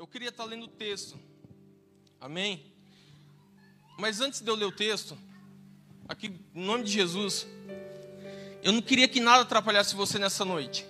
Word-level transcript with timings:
eu 0.00 0.06
queria 0.06 0.30
estar 0.30 0.44
lendo 0.44 0.64
o 0.64 0.68
texto. 0.68 1.20
Amém? 2.18 2.72
Mas 3.98 4.22
antes 4.22 4.40
de 4.40 4.50
eu 4.50 4.54
ler 4.54 4.64
o 4.64 4.72
texto, 4.72 5.16
aqui, 6.08 6.32
em 6.54 6.64
nome 6.64 6.84
de 6.84 6.90
Jesus, 6.90 7.46
eu 8.62 8.72
não 8.72 8.80
queria 8.80 9.06
que 9.06 9.20
nada 9.20 9.42
atrapalhasse 9.42 9.94
você 9.94 10.18
nessa 10.18 10.42
noite, 10.42 10.86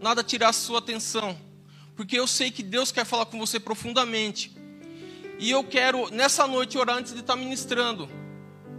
nada 0.00 0.24
tirasse 0.24 0.62
sua 0.62 0.80
atenção, 0.80 1.38
porque 1.94 2.18
eu 2.18 2.26
sei 2.26 2.50
que 2.50 2.64
Deus 2.64 2.90
quer 2.90 3.04
falar 3.04 3.26
com 3.26 3.38
você 3.38 3.60
profundamente. 3.60 4.50
E 5.38 5.52
eu 5.52 5.62
quero, 5.62 6.10
nessa 6.10 6.44
noite, 6.44 6.76
orar 6.76 6.96
antes 6.96 7.14
de 7.14 7.20
estar 7.20 7.36
ministrando, 7.36 8.10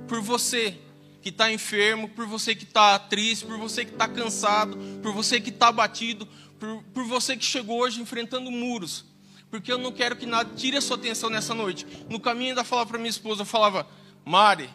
por 0.05 0.19
você 0.19 0.77
que 1.21 1.29
está 1.29 1.49
enfermo, 1.49 2.09
por 2.09 2.27
você 2.27 2.53
que 2.53 2.65
está 2.65 2.99
triste, 2.99 3.45
por 3.45 3.57
você 3.57 3.85
que 3.85 3.93
está 3.93 4.09
cansado, 4.09 4.77
por 5.01 5.13
você 5.13 5.39
que 5.39 5.49
está 5.49 5.69
abatido, 5.69 6.27
por, 6.59 6.83
por 6.93 7.05
você 7.05 7.37
que 7.37 7.45
chegou 7.45 7.79
hoje 7.79 8.01
enfrentando 8.01 8.51
muros. 8.51 9.14
Porque 9.55 9.71
eu 9.71 9.77
não 9.77 9.91
quero 9.91 10.17
que 10.17 10.25
nada 10.25 10.53
tire 10.53 10.75
a 10.75 10.81
sua 10.81 10.97
atenção 10.97 11.29
nessa 11.29 11.53
noite. 11.55 11.87
No 12.09 12.19
caminho 12.19 12.49
ainda 12.49 12.63
falava 12.65 12.89
para 12.89 12.97
minha 12.97 13.09
esposa, 13.09 13.43
eu 13.43 13.45
falava, 13.45 13.87
Mari, 14.25 14.69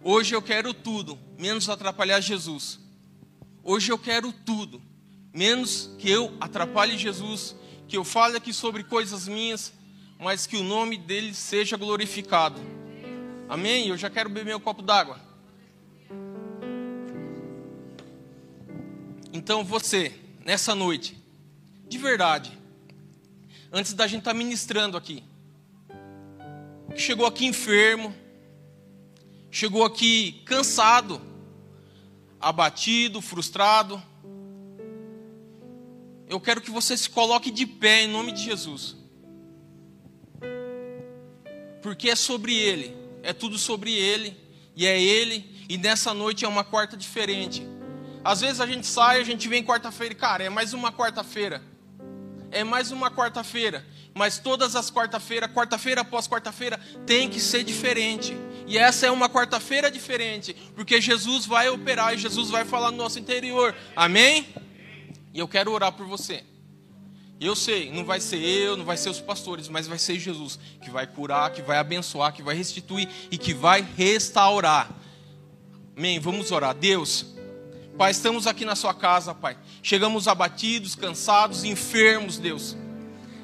hoje 0.00 0.36
eu 0.36 0.40
quero 0.40 0.72
tudo, 0.72 1.18
menos 1.36 1.68
atrapalhar 1.68 2.20
Jesus. 2.20 2.78
Hoje 3.64 3.90
eu 3.90 3.98
quero 3.98 4.32
tudo, 4.32 4.80
menos 5.34 5.90
que 5.98 6.08
eu 6.08 6.32
atrapalhe 6.40 6.96
Jesus, 6.96 7.56
que 7.88 7.96
eu 7.96 8.04
fale 8.04 8.36
aqui 8.36 8.52
sobre 8.52 8.84
coisas 8.84 9.26
minhas, 9.26 9.72
mas 10.16 10.46
que 10.46 10.56
o 10.56 10.62
nome 10.62 10.96
dele 10.96 11.34
seja 11.34 11.76
glorificado. 11.76 12.60
Amém? 13.48 13.88
Eu 13.88 13.96
já 13.96 14.08
quero 14.08 14.30
beber 14.30 14.54
um 14.54 14.60
copo 14.60 14.80
d'água. 14.80 15.20
Então 19.32 19.64
você, 19.64 20.14
nessa 20.44 20.72
noite, 20.72 21.20
de 21.88 21.98
verdade, 21.98 22.59
antes 23.72 23.92
da 23.92 24.06
gente 24.06 24.20
estar 24.20 24.32
tá 24.32 24.36
ministrando 24.36 24.96
aqui, 24.96 25.22
chegou 26.96 27.26
aqui 27.26 27.46
enfermo, 27.46 28.14
chegou 29.50 29.84
aqui 29.84 30.42
cansado, 30.44 31.20
abatido, 32.40 33.20
frustrado, 33.20 34.02
eu 36.30 36.40
quero 36.40 36.60
que 36.60 36.70
você 36.70 36.96
se 36.96 37.10
coloque 37.10 37.50
de 37.50 37.66
pé 37.66 38.04
em 38.04 38.08
nome 38.08 38.30
de 38.30 38.44
Jesus. 38.44 38.96
Porque 41.82 42.08
é 42.08 42.14
sobre 42.14 42.54
Ele, 42.54 42.96
é 43.20 43.32
tudo 43.32 43.58
sobre 43.58 43.92
Ele, 43.92 44.36
e 44.76 44.86
é 44.86 45.00
Ele, 45.00 45.44
e 45.68 45.76
nessa 45.76 46.14
noite 46.14 46.44
é 46.44 46.48
uma 46.48 46.62
quarta 46.62 46.96
diferente. 46.96 47.66
Às 48.22 48.42
vezes 48.42 48.60
a 48.60 48.66
gente 48.66 48.86
sai, 48.86 49.20
a 49.20 49.24
gente 49.24 49.48
vem 49.48 49.64
quarta-feira 49.64 50.14
e, 50.14 50.16
cara, 50.16 50.44
é 50.44 50.48
mais 50.48 50.72
uma 50.72 50.92
quarta-feira. 50.92 51.60
É 52.50 52.64
mais 52.64 52.90
uma 52.90 53.10
quarta-feira. 53.10 53.84
Mas 54.14 54.38
todas 54.38 54.74
as 54.74 54.90
quarta-feiras, 54.90 55.50
quarta-feira 55.52 56.00
após 56.00 56.26
quarta-feira, 56.26 56.78
tem 57.06 57.28
que 57.28 57.40
ser 57.40 57.62
diferente. 57.62 58.36
E 58.66 58.76
essa 58.76 59.06
é 59.06 59.10
uma 59.10 59.28
quarta-feira 59.28 59.90
diferente. 59.90 60.54
Porque 60.74 61.00
Jesus 61.00 61.46
vai 61.46 61.68
operar 61.68 62.14
e 62.14 62.18
Jesus 62.18 62.50
vai 62.50 62.64
falar 62.64 62.90
no 62.90 62.96
nosso 62.96 63.18
interior. 63.18 63.74
Amém? 63.94 64.48
E 65.32 65.38
eu 65.38 65.46
quero 65.46 65.72
orar 65.72 65.92
por 65.92 66.06
você. 66.06 66.44
Eu 67.40 67.56
sei, 67.56 67.90
não 67.90 68.04
vai 68.04 68.20
ser 68.20 68.36
eu, 68.36 68.76
não 68.76 68.84
vai 68.84 68.98
ser 68.98 69.08
os 69.08 69.20
pastores, 69.20 69.66
mas 69.66 69.86
vai 69.86 69.98
ser 69.98 70.18
Jesus 70.18 70.58
que 70.82 70.90
vai 70.90 71.06
curar, 71.06 71.50
que 71.50 71.62
vai 71.62 71.78
abençoar, 71.78 72.34
que 72.34 72.42
vai 72.42 72.54
restituir 72.54 73.08
e 73.30 73.38
que 73.38 73.54
vai 73.54 73.80
restaurar. 73.96 74.90
Amém? 75.96 76.18
Vamos 76.18 76.50
orar. 76.50 76.74
Deus, 76.74 77.24
Pai, 77.96 78.10
estamos 78.10 78.46
aqui 78.46 78.64
na 78.64 78.74
Sua 78.74 78.94
casa, 78.94 79.34
Pai. 79.34 79.56
Chegamos 79.82 80.26
abatidos, 80.26 80.94
cansados, 80.94 81.64
enfermos, 81.64 82.38
Deus. 82.38 82.76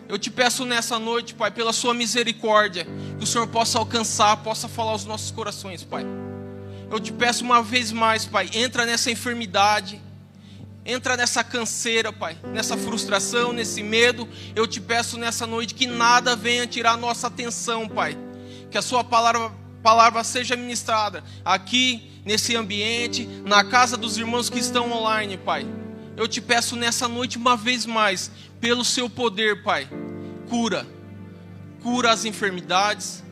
Eu 0.08 0.18
te 0.18 0.30
peço 0.30 0.64
nessa 0.64 0.98
noite, 0.98 1.34
Pai, 1.34 1.50
pela 1.50 1.72
Sua 1.72 1.92
misericórdia, 1.92 2.86
que 3.18 3.24
o 3.24 3.26
Senhor 3.26 3.46
possa 3.48 3.78
alcançar, 3.78 4.36
possa 4.38 4.68
falar 4.68 4.92
aos 4.92 5.04
nossos 5.04 5.30
corações, 5.30 5.84
Pai. 5.84 6.06
Eu 6.90 7.00
te 7.00 7.12
peço 7.12 7.44
uma 7.44 7.62
vez 7.62 7.90
mais, 7.90 8.24
Pai, 8.24 8.48
entra 8.54 8.86
nessa 8.86 9.10
enfermidade, 9.10 10.00
entra 10.84 11.16
nessa 11.16 11.42
canseira, 11.42 12.12
Pai, 12.12 12.38
nessa 12.52 12.76
frustração, 12.76 13.52
nesse 13.52 13.82
medo. 13.82 14.28
Eu 14.54 14.66
te 14.66 14.80
peço 14.80 15.18
nessa 15.18 15.46
noite 15.46 15.74
que 15.74 15.86
nada 15.86 16.36
venha 16.36 16.66
tirar 16.66 16.96
nossa 16.96 17.26
atenção, 17.26 17.88
Pai. 17.88 18.16
Que 18.70 18.78
a 18.78 18.82
Sua 18.82 19.02
palavra, 19.02 19.52
palavra 19.86 20.24
seja 20.24 20.56
ministrada 20.56 21.22
aqui 21.44 22.10
nesse 22.24 22.56
ambiente, 22.56 23.24
na 23.44 23.62
casa 23.62 23.96
dos 23.96 24.18
irmãos 24.18 24.50
que 24.50 24.58
estão 24.58 24.90
online, 24.90 25.36
Pai. 25.36 25.64
Eu 26.16 26.26
te 26.26 26.40
peço 26.40 26.74
nessa 26.74 27.06
noite 27.06 27.38
uma 27.38 27.56
vez 27.56 27.86
mais, 27.86 28.28
pelo 28.60 28.84
seu 28.84 29.08
poder, 29.08 29.62
Pai, 29.62 29.88
cura, 30.48 30.84
cura 31.84 32.10
as 32.10 32.24
enfermidades, 32.24 33.22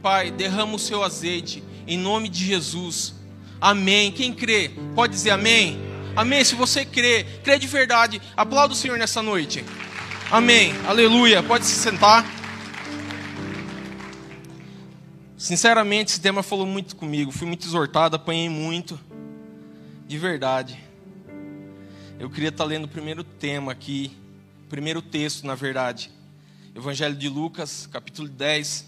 Pai, 0.00 0.30
derrama 0.30 0.76
o 0.76 0.78
seu 0.78 1.02
azeite, 1.02 1.64
em 1.84 1.98
nome 1.98 2.28
de 2.28 2.44
Jesus. 2.44 3.12
Amém. 3.60 4.12
Quem 4.12 4.32
crê, 4.32 4.70
pode 4.94 5.14
dizer 5.14 5.30
amém. 5.30 5.80
Amém. 6.14 6.44
Se 6.44 6.54
você 6.54 6.84
crê, 6.84 7.26
crê 7.42 7.58
de 7.58 7.66
verdade, 7.66 8.22
aplauda 8.36 8.72
o 8.72 8.76
Senhor 8.76 8.96
nessa 8.96 9.20
noite. 9.20 9.64
Amém. 10.30 10.72
Aleluia. 10.86 11.42
Pode 11.42 11.66
se 11.66 11.74
sentar. 11.74 12.37
Sinceramente, 15.38 16.10
esse 16.10 16.20
tema 16.20 16.42
falou 16.42 16.66
muito 16.66 16.96
comigo. 16.96 17.30
Fui 17.30 17.46
muito 17.46 17.64
exortado, 17.64 18.16
apanhei 18.16 18.48
muito. 18.48 18.98
De 20.08 20.18
verdade. 20.18 20.76
Eu 22.18 22.28
queria 22.28 22.48
estar 22.48 22.64
lendo 22.64 22.86
o 22.86 22.88
primeiro 22.88 23.22
tema 23.22 23.70
aqui. 23.70 24.10
Primeiro 24.68 25.00
texto, 25.00 25.46
na 25.46 25.54
verdade. 25.54 26.10
Evangelho 26.74 27.14
de 27.14 27.28
Lucas, 27.28 27.86
capítulo 27.86 28.28
10. 28.28 28.84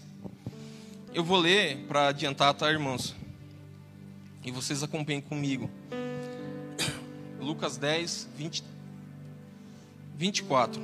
Eu 1.13 1.23
vou 1.23 1.37
ler 1.37 1.85
para 1.87 2.09
adiantar, 2.09 2.53
tá, 2.53 2.69
irmãos? 2.69 3.15
E 4.43 4.51
vocês 4.51 4.83
acompanhem 4.83 5.21
comigo. 5.21 5.71
Lucas 7.39 7.77
10, 7.77 8.27
20, 8.35 8.61
24. 10.17 10.81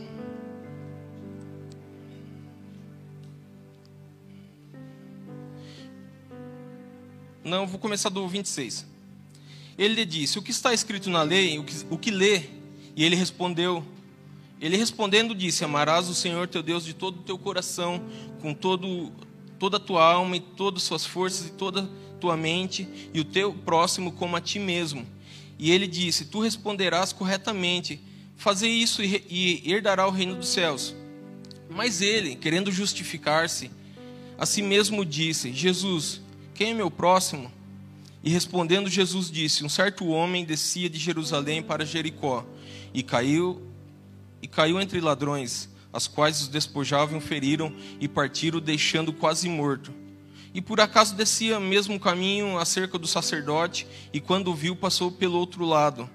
Não, 7.47 7.65
vou 7.65 7.79
começar 7.79 8.09
do 8.09 8.27
26. 8.27 8.85
Ele 9.77 9.93
lhe 9.93 10.05
disse: 10.05 10.37
O 10.37 10.41
que 10.41 10.51
está 10.51 10.73
escrito 10.73 11.09
na 11.09 11.23
lei? 11.23 11.57
O 11.57 11.63
que, 11.63 11.73
o 11.89 11.97
que 11.97 12.11
lê? 12.11 12.43
E 12.93 13.05
ele 13.05 13.15
respondeu: 13.15 13.85
Ele 14.59 14.75
respondendo 14.75 15.33
disse: 15.33 15.63
Amarás 15.63 16.09
o 16.09 16.13
Senhor 16.13 16.49
teu 16.49 16.61
Deus 16.61 16.83
de 16.83 16.93
todo 16.93 17.19
o 17.19 17.23
teu 17.23 17.37
coração, 17.37 18.03
com 18.41 18.53
todo, 18.53 19.13
toda 19.57 19.77
a 19.77 19.79
tua 19.79 20.03
alma 20.03 20.35
e 20.35 20.41
todas 20.41 20.81
as 20.83 20.87
suas 20.87 21.05
forças 21.05 21.47
e 21.47 21.51
toda 21.51 21.83
a 21.83 22.19
tua 22.19 22.35
mente, 22.35 22.85
e 23.13 23.19
o 23.21 23.23
teu 23.23 23.53
próximo 23.53 24.11
como 24.11 24.35
a 24.35 24.41
ti 24.41 24.59
mesmo. 24.59 25.07
E 25.57 25.71
ele 25.71 25.87
disse: 25.87 26.25
Tu 26.25 26.41
responderás 26.41 27.13
corretamente. 27.13 28.01
Fazer 28.35 28.67
isso 28.67 29.01
e, 29.01 29.23
e 29.29 29.71
herdará 29.71 30.05
o 30.05 30.11
reino 30.11 30.35
dos 30.35 30.49
céus. 30.49 30.93
Mas 31.67 32.01
ele, 32.01 32.35
querendo 32.35 32.71
justificar-se, 32.71 33.71
a 34.37 34.45
si 34.45 34.61
mesmo 34.61 35.05
disse: 35.05 35.51
Jesus, 35.51 36.21
quem 36.57 36.71
é 36.71 36.73
meu 36.73 36.89
próximo? 36.89 37.51
E 38.23 38.31
respondendo, 38.31 38.89
Jesus 38.89 39.29
disse: 39.29 39.63
Um 39.63 39.69
certo 39.69 40.07
homem 40.07 40.43
descia 40.43 40.89
de 40.89 40.97
Jerusalém 40.97 41.61
para 41.61 41.85
Jericó 41.85 42.43
e 42.91 43.03
caiu 43.03 43.61
e 44.41 44.47
caiu 44.47 44.81
entre 44.81 44.99
ladrões, 44.99 45.69
as 45.93 46.07
quais 46.07 46.41
os 46.41 46.47
despojavam, 46.47 47.21
feriram 47.21 47.71
e 47.99 48.07
partiram, 48.07 48.59
deixando 48.59 49.13
quase 49.13 49.47
morto. 49.47 49.93
E 50.51 50.59
por 50.59 50.81
acaso 50.81 51.15
descia 51.15 51.59
mesmo 51.59 51.99
caminho 51.99 52.57
acerca 52.57 52.97
do 52.97 53.05
sacerdote, 53.05 53.87
e 54.11 54.19
quando 54.19 54.47
o 54.47 54.55
viu, 54.55 54.75
passou 54.75 55.11
pelo 55.11 55.37
outro 55.37 55.63
lado. 55.63 56.09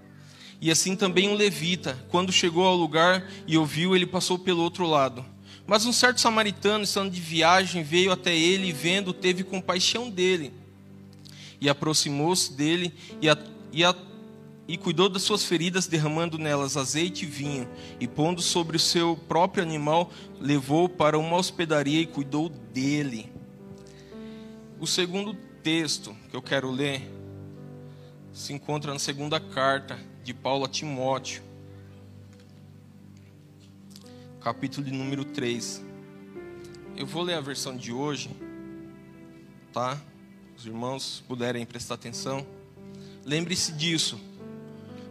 E 0.60 0.72
assim 0.72 0.96
também 0.96 1.28
um 1.28 1.34
levita, 1.34 2.04
quando 2.08 2.32
chegou 2.32 2.66
ao 2.66 2.74
lugar 2.74 3.30
e 3.46 3.56
ouviu, 3.56 3.94
ele 3.94 4.06
passou 4.06 4.38
pelo 4.38 4.62
outro 4.62 4.86
lado. 4.86 5.24
Mas 5.66 5.86
um 5.86 5.92
certo 5.92 6.20
samaritano, 6.20 6.84
estando 6.84 7.10
de 7.10 7.20
viagem, 7.20 7.82
veio 7.82 8.12
até 8.12 8.36
ele 8.36 8.68
e, 8.68 8.72
vendo, 8.72 9.12
teve 9.12 9.44
compaixão 9.44 10.10
dele. 10.10 10.52
E 11.60 11.68
aproximou-se 11.68 12.52
dele 12.52 12.92
e, 13.20 13.28
a, 13.28 13.38
e, 13.72 13.84
a, 13.84 13.94
e 14.66 14.76
cuidou 14.76 15.08
das 15.08 15.22
suas 15.22 15.44
feridas, 15.44 15.86
derramando 15.86 16.36
nelas 16.36 16.76
azeite 16.76 17.24
e 17.24 17.28
vinho. 17.28 17.68
E 18.00 18.08
pondo 18.08 18.42
sobre 18.42 18.76
o 18.76 18.80
seu 18.80 19.16
próprio 19.28 19.62
animal, 19.62 20.10
levou 20.40 20.88
para 20.88 21.18
uma 21.18 21.36
hospedaria 21.36 22.00
e 22.00 22.06
cuidou 22.06 22.48
dele. 22.48 23.32
O 24.80 24.86
segundo 24.86 25.34
texto 25.62 26.14
que 26.28 26.36
eu 26.36 26.42
quero 26.42 26.70
ler 26.70 27.08
se 28.32 28.52
encontra 28.52 28.92
na 28.92 28.98
segunda 28.98 29.38
carta 29.38 29.98
de 30.24 30.34
Paulo 30.34 30.64
a 30.64 30.68
Timóteo 30.68 31.51
capítulo 34.42 34.84
de 34.84 34.92
número 34.92 35.24
3. 35.24 35.84
Eu 36.96 37.06
vou 37.06 37.22
ler 37.22 37.34
a 37.34 37.40
versão 37.40 37.76
de 37.76 37.92
hoje, 37.92 38.28
tá? 39.72 40.00
Os 40.58 40.66
irmãos 40.66 41.22
puderem 41.28 41.64
prestar 41.64 41.94
atenção. 41.94 42.44
Lembre-se 43.24 43.72
disso. 43.72 44.20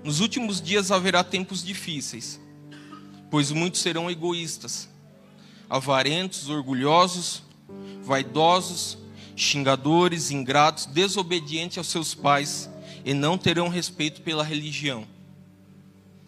Nos 0.03 0.19
últimos 0.19 0.61
dias 0.61 0.91
haverá 0.91 1.23
tempos 1.23 1.63
difíceis, 1.63 2.41
pois 3.29 3.51
muitos 3.51 3.79
serão 3.79 4.11
egoístas, 4.11 4.89
avarentos, 5.69 6.49
orgulhosos, 6.49 7.41
vaidosos, 8.03 8.97
xingadores, 9.33 10.29
ingratos, 10.29 10.87
desobedientes 10.87 11.77
aos 11.77 11.87
seus 11.87 12.13
pais, 12.13 12.69
e 13.05 13.13
não 13.13 13.37
terão 13.37 13.69
respeito 13.69 14.21
pela 14.23 14.43
religião. 14.43 15.07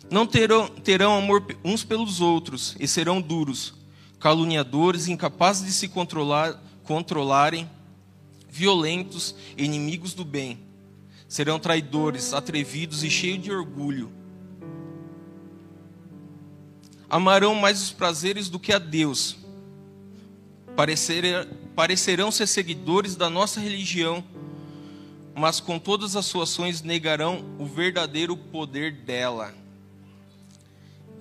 Não 0.09 0.27
terão, 0.27 0.67
terão 0.67 1.17
amor 1.17 1.43
uns 1.63 1.83
pelos 1.83 2.21
outros, 2.21 2.75
e 2.79 2.87
serão 2.87 3.21
duros, 3.21 3.73
caluniadores, 4.19 5.07
incapazes 5.07 5.65
de 5.65 5.71
se 5.71 5.87
controlar, 5.87 6.61
controlarem, 6.83 7.69
violentos, 8.49 9.33
inimigos 9.57 10.13
do 10.13 10.23
bem. 10.23 10.59
Serão 11.27 11.57
traidores, 11.57 12.33
atrevidos 12.33 13.03
e 13.03 13.09
cheios 13.09 13.41
de 13.41 13.51
orgulho. 13.51 14.11
Amarão 17.09 17.55
mais 17.55 17.81
os 17.81 17.91
prazeres 17.91 18.49
do 18.49 18.59
que 18.59 18.71
a 18.71 18.77
Deus. 18.77 19.37
parecerão 21.75 22.31
ser 22.31 22.47
seguidores 22.47 23.15
da 23.15 23.29
nossa 23.29 23.59
religião, 23.59 24.23
mas 25.35 25.59
com 25.59 25.79
todas 25.79 26.15
as 26.15 26.25
suas 26.27 26.49
ações 26.49 26.83
negarão 26.83 27.43
o 27.57 27.65
verdadeiro 27.65 28.37
poder 28.37 28.91
dela. 28.91 29.62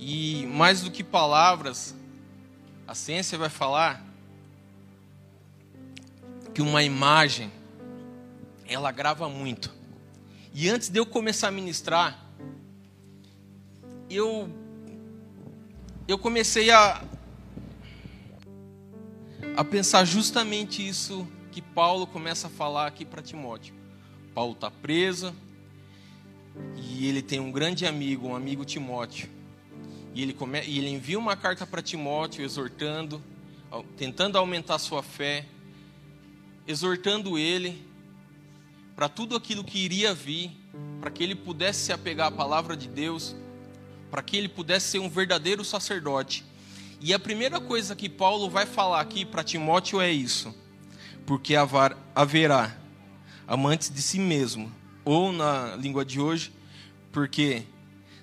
E 0.04 0.44
mais 0.46 0.80
do 0.80 0.90
que 0.90 1.04
palavras, 1.04 1.94
a 2.88 2.92
ciência 2.92 3.38
vai 3.38 3.48
falar 3.48 4.04
que 6.52 6.60
uma 6.60 6.82
imagem 6.82 7.52
ela 8.66 8.90
grava 8.90 9.28
muito. 9.28 9.72
E 10.52 10.68
antes 10.68 10.88
de 10.88 10.98
eu 10.98 11.06
começar 11.06 11.46
a 11.46 11.50
ministrar, 11.52 12.18
eu 14.10 14.50
eu 16.08 16.18
comecei 16.18 16.72
a 16.72 17.00
a 19.56 19.62
pensar 19.62 20.04
justamente 20.04 20.84
isso 20.84 21.28
que 21.52 21.62
Paulo 21.62 22.08
começa 22.08 22.48
a 22.48 22.50
falar 22.50 22.88
aqui 22.88 23.04
para 23.04 23.22
Timóteo. 23.22 23.72
Paulo 24.34 24.54
está 24.54 24.68
preso 24.68 25.32
e 26.74 27.06
ele 27.06 27.22
tem 27.22 27.38
um 27.38 27.52
grande 27.52 27.86
amigo, 27.86 28.26
um 28.26 28.34
amigo 28.34 28.64
Timóteo. 28.64 29.41
E 30.14 30.22
ele, 30.22 30.32
come, 30.32 30.62
e 30.62 30.78
ele 30.78 30.88
envia 30.88 31.18
uma 31.18 31.36
carta 31.36 31.66
para 31.66 31.80
Timóteo 31.80 32.44
exortando, 32.44 33.22
tentando 33.96 34.36
aumentar 34.36 34.78
sua 34.78 35.02
fé, 35.02 35.46
exortando 36.66 37.38
ele 37.38 37.82
para 38.94 39.08
tudo 39.08 39.34
aquilo 39.34 39.64
que 39.64 39.78
iria 39.78 40.12
vir, 40.12 40.50
para 41.00 41.10
que 41.10 41.22
ele 41.22 41.34
pudesse 41.34 41.86
se 41.86 41.92
apegar 41.92 42.28
à 42.28 42.30
palavra 42.30 42.76
de 42.76 42.88
Deus, 42.88 43.34
para 44.10 44.22
que 44.22 44.36
ele 44.36 44.48
pudesse 44.48 44.90
ser 44.90 44.98
um 44.98 45.08
verdadeiro 45.08 45.64
sacerdote. 45.64 46.44
E 47.00 47.12
a 47.14 47.18
primeira 47.18 47.58
coisa 47.58 47.96
que 47.96 48.08
Paulo 48.08 48.48
vai 48.50 48.66
falar 48.66 49.00
aqui 49.00 49.24
para 49.24 49.42
Timóteo 49.42 50.00
é 50.00 50.12
isso: 50.12 50.54
porque 51.24 51.54
haverá 52.14 52.76
amantes 53.46 53.90
de 53.90 54.02
si 54.02 54.18
mesmo, 54.18 54.70
ou 55.04 55.32
na 55.32 55.74
língua 55.74 56.04
de 56.04 56.20
hoje, 56.20 56.52
porque 57.10 57.64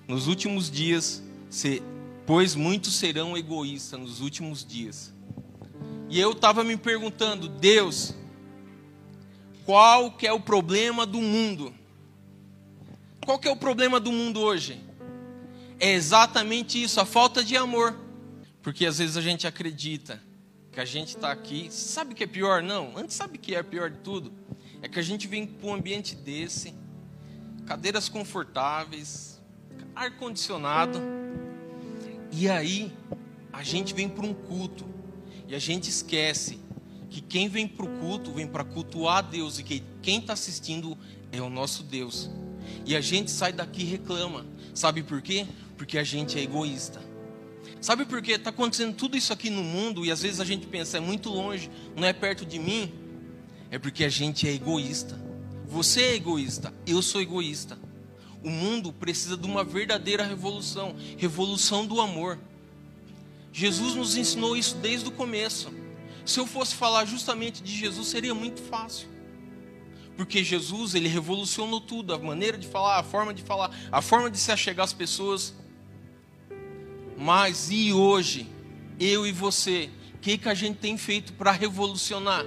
nos 0.08 0.28
últimos 0.28 0.70
dias, 0.70 1.22
se, 1.50 1.82
pois 2.24 2.54
muitos 2.54 2.94
serão 2.94 3.36
egoístas 3.36 3.98
nos 3.98 4.20
últimos 4.20 4.64
dias. 4.64 5.12
E 6.08 6.18
eu 6.18 6.32
estava 6.32 6.64
me 6.64 6.76
perguntando, 6.76 7.48
Deus, 7.48 8.14
qual 9.66 10.12
que 10.12 10.26
é 10.26 10.32
o 10.32 10.40
problema 10.40 11.04
do 11.04 11.20
mundo? 11.20 11.74
Qual 13.24 13.38
que 13.38 13.46
é 13.46 13.50
o 13.50 13.56
problema 13.56 14.00
do 14.00 14.10
mundo 14.10 14.40
hoje? 14.40 14.82
É 15.78 15.92
exatamente 15.92 16.82
isso, 16.82 17.00
a 17.00 17.04
falta 17.04 17.44
de 17.44 17.56
amor. 17.56 17.96
Porque 18.62 18.86
às 18.86 18.98
vezes 18.98 19.16
a 19.16 19.20
gente 19.20 19.46
acredita 19.46 20.22
que 20.72 20.80
a 20.80 20.84
gente 20.84 21.08
está 21.08 21.32
aqui. 21.32 21.68
Sabe 21.70 22.12
o 22.12 22.16
que 22.16 22.24
é 22.24 22.26
pior? 22.26 22.62
Não. 22.62 22.96
Antes 22.96 23.16
sabe 23.16 23.38
o 23.38 23.40
que 23.40 23.54
é 23.54 23.62
pior 23.62 23.90
de 23.90 23.98
tudo? 23.98 24.32
É 24.82 24.88
que 24.88 24.98
a 24.98 25.02
gente 25.02 25.26
vem 25.26 25.46
para 25.46 25.68
um 25.68 25.74
ambiente 25.74 26.14
desse, 26.14 26.74
cadeiras 27.66 28.08
confortáveis, 28.08 29.40
ar 29.94 30.16
condicionado, 30.16 31.00
e 32.32 32.48
aí 32.48 32.92
a 33.52 33.62
gente 33.62 33.92
vem 33.94 34.08
para 34.08 34.24
um 34.24 34.34
culto 34.34 34.84
e 35.48 35.54
a 35.54 35.58
gente 35.58 35.88
esquece 35.90 36.58
que 37.08 37.20
quem 37.20 37.48
vem 37.48 37.66
para 37.66 37.84
o 37.84 37.98
culto 37.98 38.30
vem 38.30 38.46
para 38.46 38.62
cultuar 38.62 39.18
a 39.18 39.22
Deus 39.22 39.58
e 39.58 39.64
que 39.64 39.82
quem 40.00 40.20
está 40.20 40.32
assistindo 40.32 40.96
é 41.32 41.40
o 41.42 41.50
nosso 41.50 41.82
Deus. 41.82 42.30
E 42.86 42.94
a 42.94 43.00
gente 43.00 43.30
sai 43.30 43.52
daqui 43.52 43.82
e 43.82 43.84
reclama. 43.84 44.46
Sabe 44.72 45.02
por 45.02 45.20
quê? 45.20 45.46
Porque 45.76 45.98
a 45.98 46.04
gente 46.04 46.38
é 46.38 46.42
egoísta. 46.42 47.00
Sabe 47.80 48.04
por 48.04 48.22
quê? 48.22 48.32
Está 48.32 48.50
acontecendo 48.50 48.94
tudo 48.94 49.16
isso 49.16 49.32
aqui 49.32 49.50
no 49.50 49.64
mundo 49.64 50.04
e 50.04 50.12
às 50.12 50.22
vezes 50.22 50.38
a 50.38 50.44
gente 50.44 50.66
pensa, 50.66 50.98
é 50.98 51.00
muito 51.00 51.30
longe, 51.30 51.70
não 51.96 52.06
é 52.06 52.12
perto 52.12 52.46
de 52.46 52.58
mim. 52.58 52.92
É 53.70 53.78
porque 53.78 54.04
a 54.04 54.08
gente 54.08 54.46
é 54.46 54.52
egoísta. 54.52 55.18
Você 55.66 56.02
é 56.02 56.14
egoísta, 56.14 56.72
eu 56.86 57.00
sou 57.00 57.20
egoísta. 57.20 57.78
O 58.42 58.48
mundo 58.48 58.92
precisa 58.92 59.36
de 59.36 59.46
uma 59.46 59.62
verdadeira 59.62 60.24
revolução 60.24 60.96
revolução 61.18 61.86
do 61.86 62.00
amor. 62.00 62.38
Jesus 63.52 63.94
nos 63.94 64.16
ensinou 64.16 64.56
isso 64.56 64.76
desde 64.76 65.08
o 65.08 65.12
começo. 65.12 65.70
Se 66.24 66.38
eu 66.38 66.46
fosse 66.46 66.74
falar 66.74 67.04
justamente 67.04 67.62
de 67.62 67.76
Jesus, 67.76 68.08
seria 68.08 68.34
muito 68.34 68.62
fácil. 68.62 69.08
Porque 70.16 70.44
Jesus, 70.44 70.94
ele 70.94 71.08
revolucionou 71.08 71.80
tudo, 71.80 72.14
a 72.14 72.18
maneira 72.18 72.56
de 72.56 72.66
falar, 72.66 72.98
a 72.98 73.02
forma 73.02 73.34
de 73.34 73.42
falar, 73.42 73.70
a 73.90 74.00
forma 74.00 74.30
de 74.30 74.38
se 74.38 74.52
achegar 74.52 74.84
às 74.84 74.92
pessoas. 74.92 75.54
Mas 77.16 77.70
e 77.70 77.92
hoje, 77.92 78.46
eu 78.98 79.26
e 79.26 79.32
você, 79.32 79.90
o 80.14 80.18
que, 80.18 80.38
que 80.38 80.48
a 80.48 80.54
gente 80.54 80.76
tem 80.76 80.96
feito 80.96 81.32
para 81.32 81.50
revolucionar? 81.50 82.44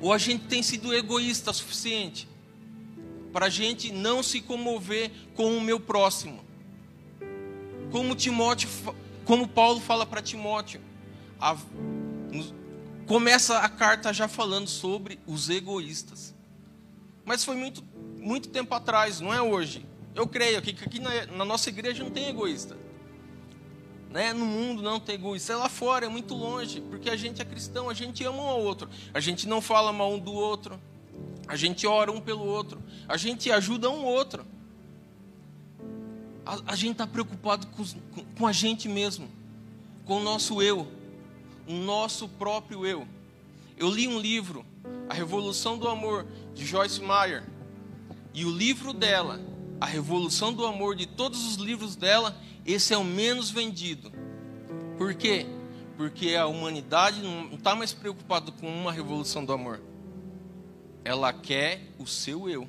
Ou 0.00 0.12
a 0.12 0.18
gente 0.18 0.44
tem 0.44 0.62
sido 0.62 0.92
egoísta 0.92 1.50
o 1.50 1.54
suficiente 1.54 2.28
para 3.34 3.46
a 3.46 3.50
gente 3.50 3.90
não 3.92 4.22
se 4.22 4.40
comover 4.40 5.10
com 5.34 5.56
o 5.56 5.60
meu 5.60 5.80
próximo? 5.80 6.44
Como 7.90 8.14
Timóteo, 8.14 8.70
como 9.24 9.48
Paulo 9.48 9.80
fala 9.80 10.06
para 10.06 10.22
Timóteo, 10.22 10.80
a, 11.40 11.56
começa 13.08 13.58
a 13.58 13.68
carta 13.68 14.12
já 14.12 14.28
falando 14.28 14.68
sobre 14.68 15.18
os 15.26 15.50
egoístas. 15.50 16.32
Mas 17.24 17.44
foi 17.44 17.56
muito, 17.56 17.82
muito 18.20 18.48
tempo 18.50 18.72
atrás, 18.72 19.18
não 19.18 19.34
é 19.34 19.42
hoje. 19.42 19.84
Eu 20.14 20.28
creio 20.28 20.62
que 20.62 20.70
aqui 20.70 21.00
na, 21.00 21.26
na 21.26 21.44
nossa 21.44 21.68
igreja 21.68 22.04
não 22.04 22.10
tem 22.12 22.28
egoísta. 22.28 22.76
Né? 24.10 24.32
No 24.32 24.46
mundo 24.46 24.80
não 24.80 25.00
tem 25.00 25.16
egoísta. 25.16 25.54
É 25.54 25.56
lá 25.56 25.68
fora, 25.68 26.06
é 26.06 26.08
muito 26.08 26.34
longe, 26.34 26.80
porque 26.82 27.10
a 27.10 27.16
gente 27.16 27.42
é 27.42 27.44
cristão, 27.44 27.90
a 27.90 27.94
gente 27.94 28.22
ama 28.22 28.40
um 28.40 28.46
ao 28.46 28.62
outro. 28.62 28.88
A 29.12 29.18
gente 29.18 29.48
não 29.48 29.60
fala 29.60 29.92
mal 29.92 30.12
um 30.12 30.20
do 30.20 30.32
outro. 30.32 30.78
A 31.46 31.56
gente 31.56 31.86
ora 31.86 32.10
um 32.10 32.20
pelo 32.20 32.46
outro. 32.46 32.82
A 33.08 33.16
gente 33.16 33.50
ajuda 33.50 33.90
um 33.90 34.04
outro. 34.04 34.44
A, 36.44 36.72
a 36.72 36.76
gente 36.76 36.92
está 36.92 37.06
preocupado 37.06 37.66
com, 37.68 37.84
com 38.38 38.46
a 38.46 38.52
gente 38.52 38.88
mesmo, 38.88 39.28
com 40.04 40.18
o 40.18 40.22
nosso 40.22 40.62
eu 40.62 40.88
o 41.66 41.72
nosso 41.72 42.28
próprio 42.28 42.86
eu. 42.86 43.06
Eu 43.76 43.88
li 43.90 44.06
um 44.06 44.18
livro, 44.18 44.64
A 45.08 45.14
Revolução 45.14 45.76
do 45.78 45.88
Amor, 45.88 46.26
de 46.54 46.64
Joyce 46.64 47.00
Meyer, 47.00 47.42
e 48.32 48.44
o 48.44 48.50
livro 48.50 48.92
dela, 48.92 49.40
A 49.80 49.86
Revolução 49.86 50.52
do 50.52 50.64
Amor, 50.66 50.94
de 50.94 51.06
todos 51.06 51.46
os 51.46 51.56
livros 51.56 51.96
dela, 51.96 52.36
esse 52.64 52.94
é 52.94 52.98
o 52.98 53.04
menos 53.04 53.50
vendido. 53.50 54.12
Por 54.96 55.14
quê? 55.14 55.46
Porque 55.96 56.34
a 56.34 56.46
humanidade 56.46 57.22
não 57.22 57.54
está 57.54 57.74
mais 57.74 57.92
preocupada 57.92 58.52
com 58.52 58.68
uma 58.68 58.92
revolução 58.92 59.44
do 59.44 59.52
amor. 59.52 59.80
Ela 61.04 61.32
quer 61.32 61.82
o 61.98 62.06
seu 62.06 62.48
eu. 62.48 62.68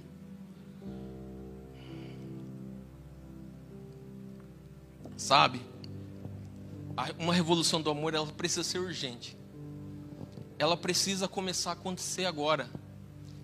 Sabe? 5.17 5.61
uma 7.19 7.33
revolução 7.33 7.81
do 7.81 7.89
amor 7.89 8.13
ela 8.13 8.25
precisa 8.27 8.63
ser 8.63 8.79
urgente. 8.79 9.37
Ela 10.57 10.77
precisa 10.77 11.27
começar 11.27 11.71
a 11.71 11.73
acontecer 11.73 12.25
agora. 12.25 12.69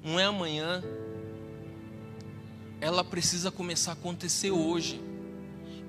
Não 0.03 0.19
é 0.19 0.23
amanhã. 0.23 0.81
Ela 2.79 3.03
precisa 3.03 3.51
começar 3.51 3.91
a 3.91 3.93
acontecer 3.93 4.51
hoje. 4.51 5.01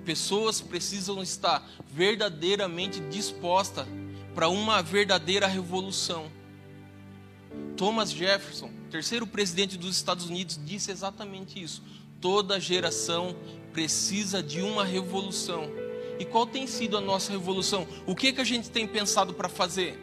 Pessoas 0.05 0.61
precisam 0.61 1.23
estar 1.23 1.65
verdadeiramente 1.89 2.99
dispostas 3.03 3.87
para 4.35 4.49
uma 4.49 4.83
verdadeira 4.83 5.47
revolução. 5.47 6.31
Thomas 7.77 8.11
Jefferson, 8.11 8.71
terceiro 8.91 9.27
presidente 9.27 9.79
dos 9.79 9.95
Estados 9.97 10.27
Unidos, 10.27 10.59
disse 10.65 10.91
exatamente 10.91 11.63
isso. 11.63 11.83
Toda 12.23 12.61
geração 12.61 13.37
precisa 13.73 14.41
de 14.41 14.63
uma 14.63 14.85
revolução. 14.85 15.69
E 16.21 16.25
qual 16.25 16.47
tem 16.47 16.69
sido 16.69 16.97
a 16.97 17.01
nossa 17.01 17.33
revolução? 17.33 17.85
O 18.07 18.15
que 18.15 18.33
que 18.33 18.41
a 18.41 18.45
gente 18.45 18.71
tem 18.71 18.87
pensado 18.87 19.35
para 19.35 19.49
fazer? 19.49 19.99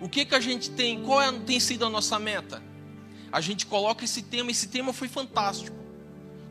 O 0.00 0.08
que 0.08 0.24
que 0.24 0.34
a 0.34 0.40
gente 0.40 0.70
tem? 0.70 1.02
Qual 1.02 1.20
é, 1.20 1.30
tem 1.40 1.60
sido 1.60 1.84
a 1.84 1.90
nossa 1.90 2.18
meta? 2.18 2.62
A 3.30 3.38
gente 3.38 3.66
coloca 3.66 4.02
esse 4.04 4.22
tema. 4.22 4.50
Esse 4.50 4.66
tema 4.66 4.94
foi 4.94 5.08
fantástico. 5.08 5.76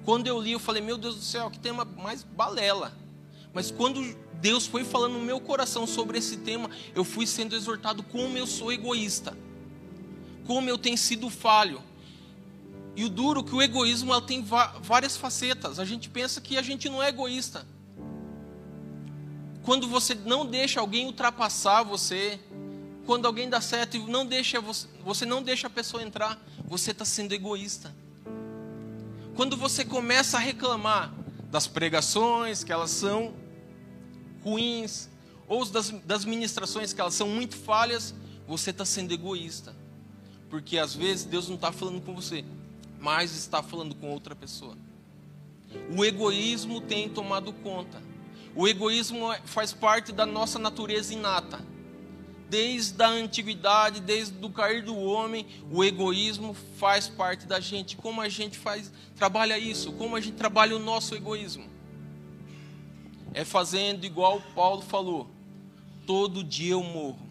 Quando 0.06 0.28
eu 0.28 0.40
li, 0.40 0.52
eu 0.52 0.60
falei: 0.60 0.84
Meu 0.84 1.00
Deus 1.00 1.16
do 1.16 1.24
céu, 1.24 1.50
que 1.50 1.58
tema 1.58 1.84
mais 1.84 2.22
balela. 2.22 2.96
Mas 3.52 3.72
quando 3.72 4.16
Deus 4.36 4.68
foi 4.68 4.84
falando 4.84 5.14
no 5.14 5.26
meu 5.26 5.40
coração 5.40 5.88
sobre 5.88 6.20
esse 6.20 6.38
tema, 6.38 6.70
eu 6.94 7.04
fui 7.04 7.26
sendo 7.26 7.56
exortado 7.56 8.04
como 8.04 8.38
eu 8.38 8.46
sou 8.46 8.72
egoísta, 8.72 9.36
como 10.46 10.70
eu 10.70 10.78
tenho 10.78 10.98
sido 10.98 11.28
falho. 11.28 11.82
E 12.96 13.06
o 13.06 13.10
duro 13.10 13.42
é 13.42 13.44
que 13.44 13.56
o 13.56 13.62
egoísmo 13.62 14.12
ela 14.12 14.22
tem 14.22 14.44
várias 14.82 15.16
facetas. 15.16 15.80
A 15.80 15.86
gente 15.86 16.10
pensa 16.10 16.42
que 16.42 16.58
a 16.58 16.62
gente 16.62 16.90
não 16.90 17.02
é 17.02 17.10
egoísta. 17.10 17.66
Quando 19.64 19.88
você 19.88 20.16
não 20.16 20.46
deixa 20.46 20.80
alguém 20.80 21.06
ultrapassar 21.06 21.84
você, 21.84 22.40
quando 23.06 23.26
alguém 23.26 23.50
dá 23.50 23.62
certo 23.62 23.96
e 23.96 24.00
não 24.00 24.26
deixa 24.26 24.60
você, 24.60 24.88
você 25.04 25.26
não 25.26 25.42
deixa 25.42 25.68
a 25.68 25.70
pessoa 25.70 26.04
entrar, 26.04 26.42
você 26.66 26.92
está 26.92 27.06
sendo 27.06 27.34
egoísta. 27.34 27.94
Quando 29.36 29.56
você 29.56 29.86
começa 29.86 30.38
a 30.38 30.40
reclamar 30.40 31.14
das 31.50 31.68
pregações, 31.68 32.64
que 32.64 32.72
elas 32.72 32.92
são 32.92 33.34
ruins, 34.44 35.10
ou 35.48 35.66
das, 35.66 35.90
das 35.90 36.26
ministrações, 36.26 36.94
que 36.94 37.02
elas 37.02 37.14
são 37.14 37.28
muito 37.28 37.56
falhas, 37.56 38.14
você 38.48 38.72
está 38.72 38.86
sendo 38.86 39.14
egoísta. 39.14 39.76
Porque 40.50 40.78
às 40.78 40.96
vezes 40.96 41.26
Deus 41.26 41.48
não 41.48 41.56
está 41.56 41.72
falando 41.72 42.02
com 42.02 42.16
você, 42.16 42.44
mas 43.02 43.36
está 43.36 43.62
falando 43.62 43.96
com 43.96 44.10
outra 44.12 44.36
pessoa. 44.36 44.78
O 45.98 46.06
egoísmo 46.06 46.80
tem 46.80 47.10
tomado 47.10 47.52
conta. 47.52 48.02
O 48.56 48.68
egoísmo 48.68 49.34
faz 49.46 49.74
parte 49.74 50.12
da 50.12 50.26
nossa 50.26 50.58
natureza 50.58 51.14
inata 51.14 51.72
desde 52.52 53.02
a 53.02 53.08
antiguidade, 53.08 54.02
desde 54.02 54.46
o 54.46 54.50
cair 54.50 54.84
do 54.84 54.94
homem, 54.98 55.48
o 55.72 55.82
egoísmo 55.86 56.54
faz 56.78 57.08
parte 57.08 57.48
da 57.48 57.62
gente. 57.62 57.96
Como 57.96 58.20
a 58.20 58.28
gente 58.28 58.58
faz, 58.58 58.92
trabalha 59.16 59.58
isso? 59.58 59.94
Como 59.94 60.18
a 60.18 60.20
gente 60.20 60.36
trabalha 60.36 60.76
o 60.76 60.80
nosso 60.80 61.16
egoísmo? 61.16 61.64
É 63.34 63.46
fazendo 63.46 64.04
igual 64.04 64.42
Paulo 64.54 64.82
falou: 64.82 65.30
todo 66.06 66.44
dia 66.44 66.74
eu 66.74 66.84
morro, 66.84 67.22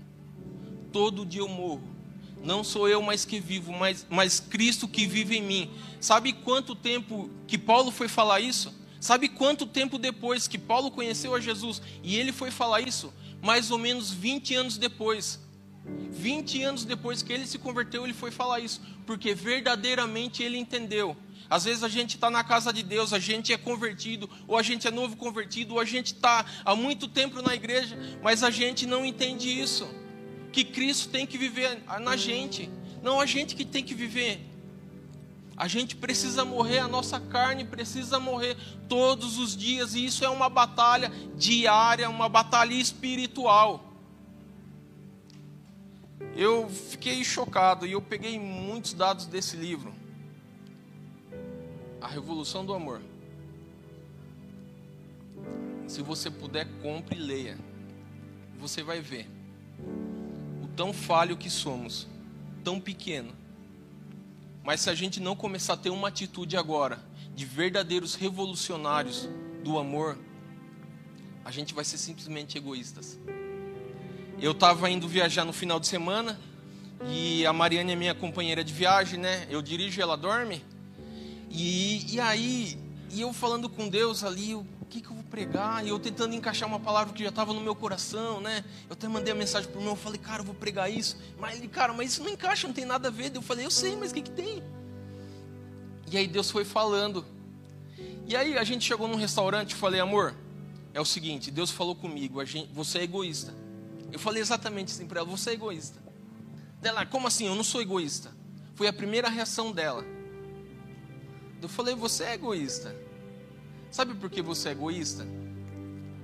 todo 0.90 1.26
dia 1.26 1.42
eu 1.42 1.48
morro. 1.48 1.89
Não 2.42 2.64
sou 2.64 2.88
eu 2.88 3.02
mais 3.02 3.24
que 3.24 3.38
vivo, 3.38 3.72
mas, 3.72 4.06
mas 4.08 4.40
Cristo 4.40 4.88
que 4.88 5.06
vive 5.06 5.36
em 5.36 5.42
mim. 5.42 5.70
Sabe 6.00 6.32
quanto 6.32 6.74
tempo 6.74 7.30
que 7.46 7.58
Paulo 7.58 7.90
foi 7.90 8.08
falar 8.08 8.40
isso? 8.40 8.74
Sabe 9.00 9.28
quanto 9.28 9.66
tempo 9.66 9.98
depois 9.98 10.46
que 10.46 10.58
Paulo 10.58 10.90
conheceu 10.90 11.34
a 11.34 11.40
Jesus 11.40 11.80
e 12.02 12.16
ele 12.16 12.32
foi 12.32 12.50
falar 12.50 12.80
isso? 12.80 13.12
mais 13.42 13.70
ou 13.70 13.78
menos 13.78 14.10
20 14.10 14.54
anos 14.54 14.78
depois. 14.78 15.40
20 16.10 16.62
anos 16.62 16.84
depois 16.84 17.22
que 17.22 17.32
ele 17.32 17.46
se 17.46 17.58
converteu, 17.58 18.04
ele 18.04 18.12
foi 18.12 18.30
falar 18.30 18.60
isso, 18.60 18.80
porque 19.06 19.34
verdadeiramente 19.34 20.42
ele 20.42 20.58
entendeu. 20.58 21.16
Às 21.48 21.64
vezes 21.64 21.82
a 21.82 21.88
gente 21.88 22.14
está 22.14 22.30
na 22.30 22.44
casa 22.44 22.72
de 22.72 22.82
Deus, 22.82 23.12
a 23.12 23.18
gente 23.18 23.52
é 23.52 23.58
convertido, 23.58 24.30
ou 24.46 24.56
a 24.56 24.62
gente 24.62 24.86
é 24.86 24.90
novo 24.90 25.16
convertido, 25.16 25.74
ou 25.74 25.80
a 25.80 25.84
gente 25.84 26.14
está 26.14 26.44
há 26.64 26.76
muito 26.76 27.08
tempo 27.08 27.42
na 27.42 27.54
igreja, 27.54 27.98
mas 28.22 28.44
a 28.44 28.50
gente 28.50 28.86
não 28.86 29.04
entende 29.04 29.48
isso. 29.48 29.88
Que 30.52 30.64
Cristo 30.64 31.08
tem 31.08 31.26
que 31.26 31.38
viver 31.38 31.82
na 32.00 32.16
gente, 32.16 32.68
não 33.02 33.20
a 33.20 33.26
gente 33.26 33.54
que 33.54 33.64
tem 33.64 33.84
que 33.84 33.94
viver 33.94 34.50
a 35.60 35.68
gente 35.68 35.94
precisa 35.94 36.42
morrer, 36.42 36.78
a 36.78 36.88
nossa 36.88 37.20
carne 37.20 37.66
precisa 37.66 38.18
morrer 38.18 38.56
todos 38.88 39.36
os 39.36 39.54
dias, 39.54 39.94
e 39.94 40.06
isso 40.06 40.24
é 40.24 40.28
uma 40.30 40.48
batalha 40.48 41.12
diária, 41.36 42.08
uma 42.08 42.30
batalha 42.30 42.72
espiritual. 42.72 43.84
Eu 46.34 46.66
fiquei 46.70 47.22
chocado 47.22 47.86
e 47.86 47.92
eu 47.92 48.00
peguei 48.00 48.38
muitos 48.38 48.94
dados 48.94 49.26
desse 49.26 49.54
livro. 49.54 49.92
A 52.00 52.08
Revolução 52.08 52.64
do 52.64 52.72
Amor. 52.72 53.02
Se 55.86 56.00
você 56.00 56.30
puder, 56.30 56.66
compre 56.80 57.18
e 57.18 57.22
leia. 57.22 57.58
Você 58.58 58.82
vai 58.82 59.02
ver 59.02 59.28
tão 60.80 60.94
falho 60.94 61.36
que 61.36 61.50
somos, 61.50 62.08
tão 62.64 62.80
pequeno 62.80 63.40
mas 64.62 64.82
se 64.82 64.90
a 64.90 64.94
gente 64.94 65.20
não 65.20 65.34
começar 65.34 65.74
a 65.74 65.76
ter 65.76 65.90
uma 65.90 66.08
atitude 66.08 66.56
agora 66.56 67.02
de 67.34 67.44
verdadeiros 67.44 68.14
revolucionários 68.14 69.28
do 69.64 69.78
amor, 69.78 70.18
a 71.44 71.50
gente 71.50 71.72
vai 71.72 71.84
ser 71.84 71.98
simplesmente 71.98 72.58
egoístas. 72.58 73.18
Eu 74.40 74.52
estava 74.52 74.90
indo 74.90 75.08
viajar 75.08 75.44
no 75.44 75.52
final 75.52 75.80
de 75.80 75.86
semana 75.86 76.38
e 77.08 77.44
a 77.46 77.52
Mariane 77.52 77.92
é 77.92 77.96
minha 77.96 78.14
companheira 78.14 78.62
de 78.62 78.72
viagem, 78.72 79.18
né? 79.18 79.46
Eu 79.50 79.62
dirijo, 79.62 80.00
ela 80.00 80.16
dorme. 80.16 80.62
E, 81.50 82.14
e 82.14 82.20
aí, 82.20 82.78
e 83.10 83.20
eu 83.20 83.32
falando 83.32 83.68
com 83.68 83.88
Deus 83.88 84.22
ali, 84.22 84.54
que, 84.90 85.00
que 85.00 85.08
eu 85.08 85.14
vou 85.14 85.24
pregar? 85.24 85.86
E 85.86 85.88
eu 85.88 85.98
tentando 85.98 86.34
encaixar 86.34 86.68
uma 86.68 86.80
palavra 86.80 87.14
que 87.14 87.22
já 87.22 87.28
estava 87.28 87.54
no 87.54 87.60
meu 87.60 87.74
coração, 87.74 88.40
né? 88.40 88.64
Eu 88.88 88.94
até 88.94 89.06
mandei 89.08 89.32
a 89.32 89.36
mensagem 89.36 89.70
para 89.70 89.78
o 89.78 89.82
meu, 89.82 89.92
eu 89.92 89.96
falei, 89.96 90.18
cara, 90.18 90.42
eu 90.42 90.44
vou 90.44 90.54
pregar 90.54 90.90
isso. 90.90 91.16
Mas 91.38 91.56
ele, 91.56 91.68
cara, 91.68 91.92
mas 91.92 92.12
isso 92.12 92.22
não 92.24 92.30
encaixa, 92.30 92.66
não 92.66 92.74
tem 92.74 92.84
nada 92.84 93.08
a 93.08 93.10
ver. 93.10 93.34
Eu 93.34 93.40
falei, 93.40 93.64
eu 93.64 93.70
sei, 93.70 93.96
mas 93.96 94.10
o 94.10 94.14
que, 94.14 94.22
que 94.22 94.30
tem? 94.30 94.62
E 96.10 96.18
aí 96.18 96.26
Deus 96.26 96.50
foi 96.50 96.64
falando. 96.64 97.24
E 98.26 98.36
aí 98.36 98.58
a 98.58 98.64
gente 98.64 98.84
chegou 98.84 99.06
num 99.06 99.16
restaurante 99.16 99.72
e 99.72 99.74
falei, 99.76 100.00
amor, 100.00 100.34
é 100.92 101.00
o 101.00 101.04
seguinte, 101.04 101.50
Deus 101.50 101.70
falou 101.70 101.94
comigo, 101.94 102.44
gente, 102.44 102.72
você 102.72 102.98
é 102.98 103.02
egoísta. 103.04 103.54
Eu 104.10 104.18
falei 104.18 104.42
exatamente 104.42 104.92
assim 104.92 105.06
para 105.06 105.20
ela, 105.20 105.28
você 105.28 105.50
é 105.50 105.52
egoísta. 105.52 106.02
Dela, 106.80 107.06
como 107.06 107.28
assim? 107.28 107.46
Eu 107.46 107.54
não 107.54 107.62
sou 107.62 107.80
egoísta. 107.80 108.34
Foi 108.74 108.88
a 108.88 108.92
primeira 108.92 109.28
reação 109.28 109.70
dela. 109.70 110.04
Eu 111.62 111.68
falei, 111.68 111.94
você 111.94 112.24
é 112.24 112.34
egoísta. 112.34 112.96
Sabe 113.90 114.14
por 114.14 114.30
que 114.30 114.40
você 114.40 114.68
é 114.68 114.72
egoísta? 114.72 115.26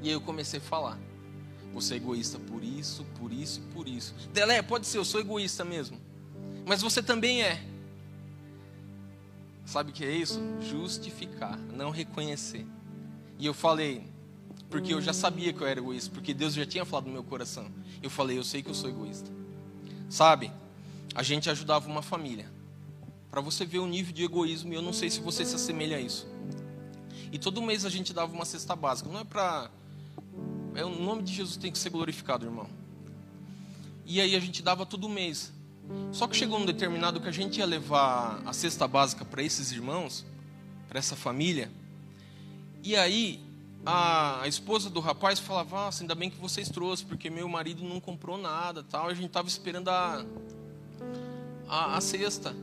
E 0.03 0.09
aí 0.09 0.13
eu 0.13 0.21
comecei 0.21 0.61
a 0.61 0.63
falar. 0.63 0.99
Você 1.75 1.95
é 1.95 1.97
egoísta 1.97 2.39
por 2.39 2.63
isso, 2.63 3.05
por 3.19 3.33
isso 3.33 3.61
por 3.75 3.89
isso. 3.89 4.15
Delé, 4.33 4.63
pode 4.63 4.87
ser, 4.87 4.99
eu 4.99 5.05
sou 5.05 5.21
egoísta 5.21 5.65
mesmo. 5.65 6.01
Mas 6.65 6.81
você 6.81 7.03
também 7.03 7.43
é. 7.43 7.63
Sabe 9.65 9.91
o 9.91 9.93
que 9.93 10.05
é 10.05 10.11
isso? 10.11 10.41
Justificar, 10.61 11.59
não 11.59 11.91
reconhecer. 11.91 12.65
E 13.39 13.45
eu 13.45 13.53
falei, 13.53 14.07
porque 14.71 14.95
eu 14.95 15.01
já 15.01 15.13
sabia 15.13 15.53
que 15.53 15.61
eu 15.61 15.67
era 15.67 15.81
egoísta, 15.81 16.11
porque 16.13 16.33
Deus 16.33 16.55
já 16.55 16.65
tinha 16.65 16.85
falado 16.85 17.07
no 17.07 17.13
meu 17.13 17.25
coração. 17.25 17.71
Eu 18.03 18.09
falei, 18.09 18.39
eu 18.39 18.45
sei 18.45 18.63
que 18.63 18.71
eu 18.71 18.75
sou 18.75 18.89
egoísta. 18.89 19.31
Sabe, 20.09 20.53
a 21.15 21.23
gente 21.23 21.51
ajudava 21.51 21.89
uma 21.89 22.03
família. 22.03 22.51
Para 23.31 23.41
você 23.41 23.67
ver 23.67 23.81
o 23.81 23.87
nível 23.87 24.13
de 24.13 24.25
egoísmo, 24.25 24.73
e 24.73 24.77
eu 24.77 24.83
não 24.83 24.93
sei 24.93 25.11
se 25.11 25.21
você 25.21 25.45
se 25.45 25.57
assemelha 25.57 25.97
a 25.97 26.01
isso. 26.01 26.27
E 27.33 27.39
todo 27.39 27.61
mês 27.63 27.85
a 27.85 27.91
gente 27.91 28.13
dava 28.13 28.33
uma 28.33 28.45
cesta 28.45 28.75
básica. 28.77 29.11
Não 29.11 29.21
é 29.21 29.25
para. 29.25 29.71
É, 30.75 30.85
o 30.85 30.91
nome 30.91 31.23
de 31.23 31.33
Jesus 31.33 31.57
tem 31.57 31.73
que 31.73 31.79
ser 31.79 31.91
glorificado, 31.91 32.45
irmão. 32.45 32.69
E 34.05 34.21
aí 34.21 34.37
a 34.37 34.41
gente 34.41 34.63
dava 34.63 34.87
todo 34.87 35.09
mês. 35.09 35.53
Só 36.13 36.27
que 36.27 36.37
chegou 36.37 36.59
um 36.59 36.67
determinado 36.67 37.21
que 37.21 37.29
a 37.29 37.33
gente 37.33 37.59
ia 37.59 37.67
levar 37.67 38.41
a 38.45 38.53
cesta 38.53 38.87
básica 38.87 39.25
para 39.25 39.43
esses 39.43 39.73
irmãos, 39.73 40.25
para 40.89 40.99
essa 40.99 41.17
família. 41.17 41.71
E 42.83 42.97
aí 42.97 43.45
a, 43.85 44.43
a, 44.43 44.49
esposa 44.49 44.91
do 44.91 45.01
rapaz 45.01 45.39
falava: 45.39 45.77
Nossa, 45.77 46.03
ainda 46.03 46.15
bem 46.15 46.29
que 46.29 46.39
vocês 46.39 46.69
trouxeram, 46.69 47.09
porque 47.09 47.31
meu 47.31 47.49
marido 47.49 47.85
não 47.85 48.01
comprou 48.01 48.37
nada. 48.37 48.83
tal. 48.83 49.09
A 49.09 49.15
gente 49.15 49.27
estava 49.27 49.49
esperando 49.49 49.89
a, 49.89 50.25
a, 51.69 51.97
a 51.97 52.01
cesta. 52.01 52.55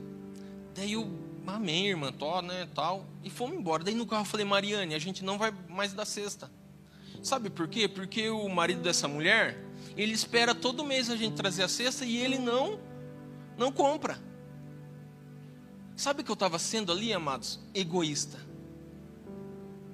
Daí 0.75 0.97
o 0.97 1.22
amém, 1.47 1.87
irmã, 1.87 2.11
tó, 2.11 2.41
né, 2.41 2.67
tal. 2.73 3.05
E 3.23 3.29
fomos 3.29 3.57
embora. 3.57 3.83
Daí 3.83 3.95
no 3.95 4.05
carro 4.05 4.21
eu 4.21 4.25
falei, 4.25 4.45
Mariane, 4.45 4.95
a 4.95 4.99
gente 4.99 5.23
não 5.23 5.37
vai 5.37 5.53
mais 5.69 5.93
dar 5.93 6.05
cesta. 6.05 6.49
Sabe 7.21 7.49
por 7.49 7.67
quê? 7.67 7.87
Porque 7.87 8.29
o 8.29 8.49
marido 8.49 8.81
dessa 8.81 9.07
mulher, 9.07 9.57
ele 9.95 10.13
espera 10.13 10.53
todo 10.53 10.83
mês 10.83 11.09
a 11.09 11.15
gente 11.15 11.35
trazer 11.35 11.63
a 11.63 11.67
cesta 11.67 12.05
e 12.05 12.17
ele 12.17 12.37
não, 12.37 12.79
não 13.57 13.71
compra. 13.71 14.17
Sabe 15.95 16.21
o 16.21 16.23
que 16.23 16.31
eu 16.31 16.33
estava 16.33 16.57
sendo 16.59 16.91
ali, 16.91 17.13
amados? 17.13 17.59
Egoísta. 17.73 18.39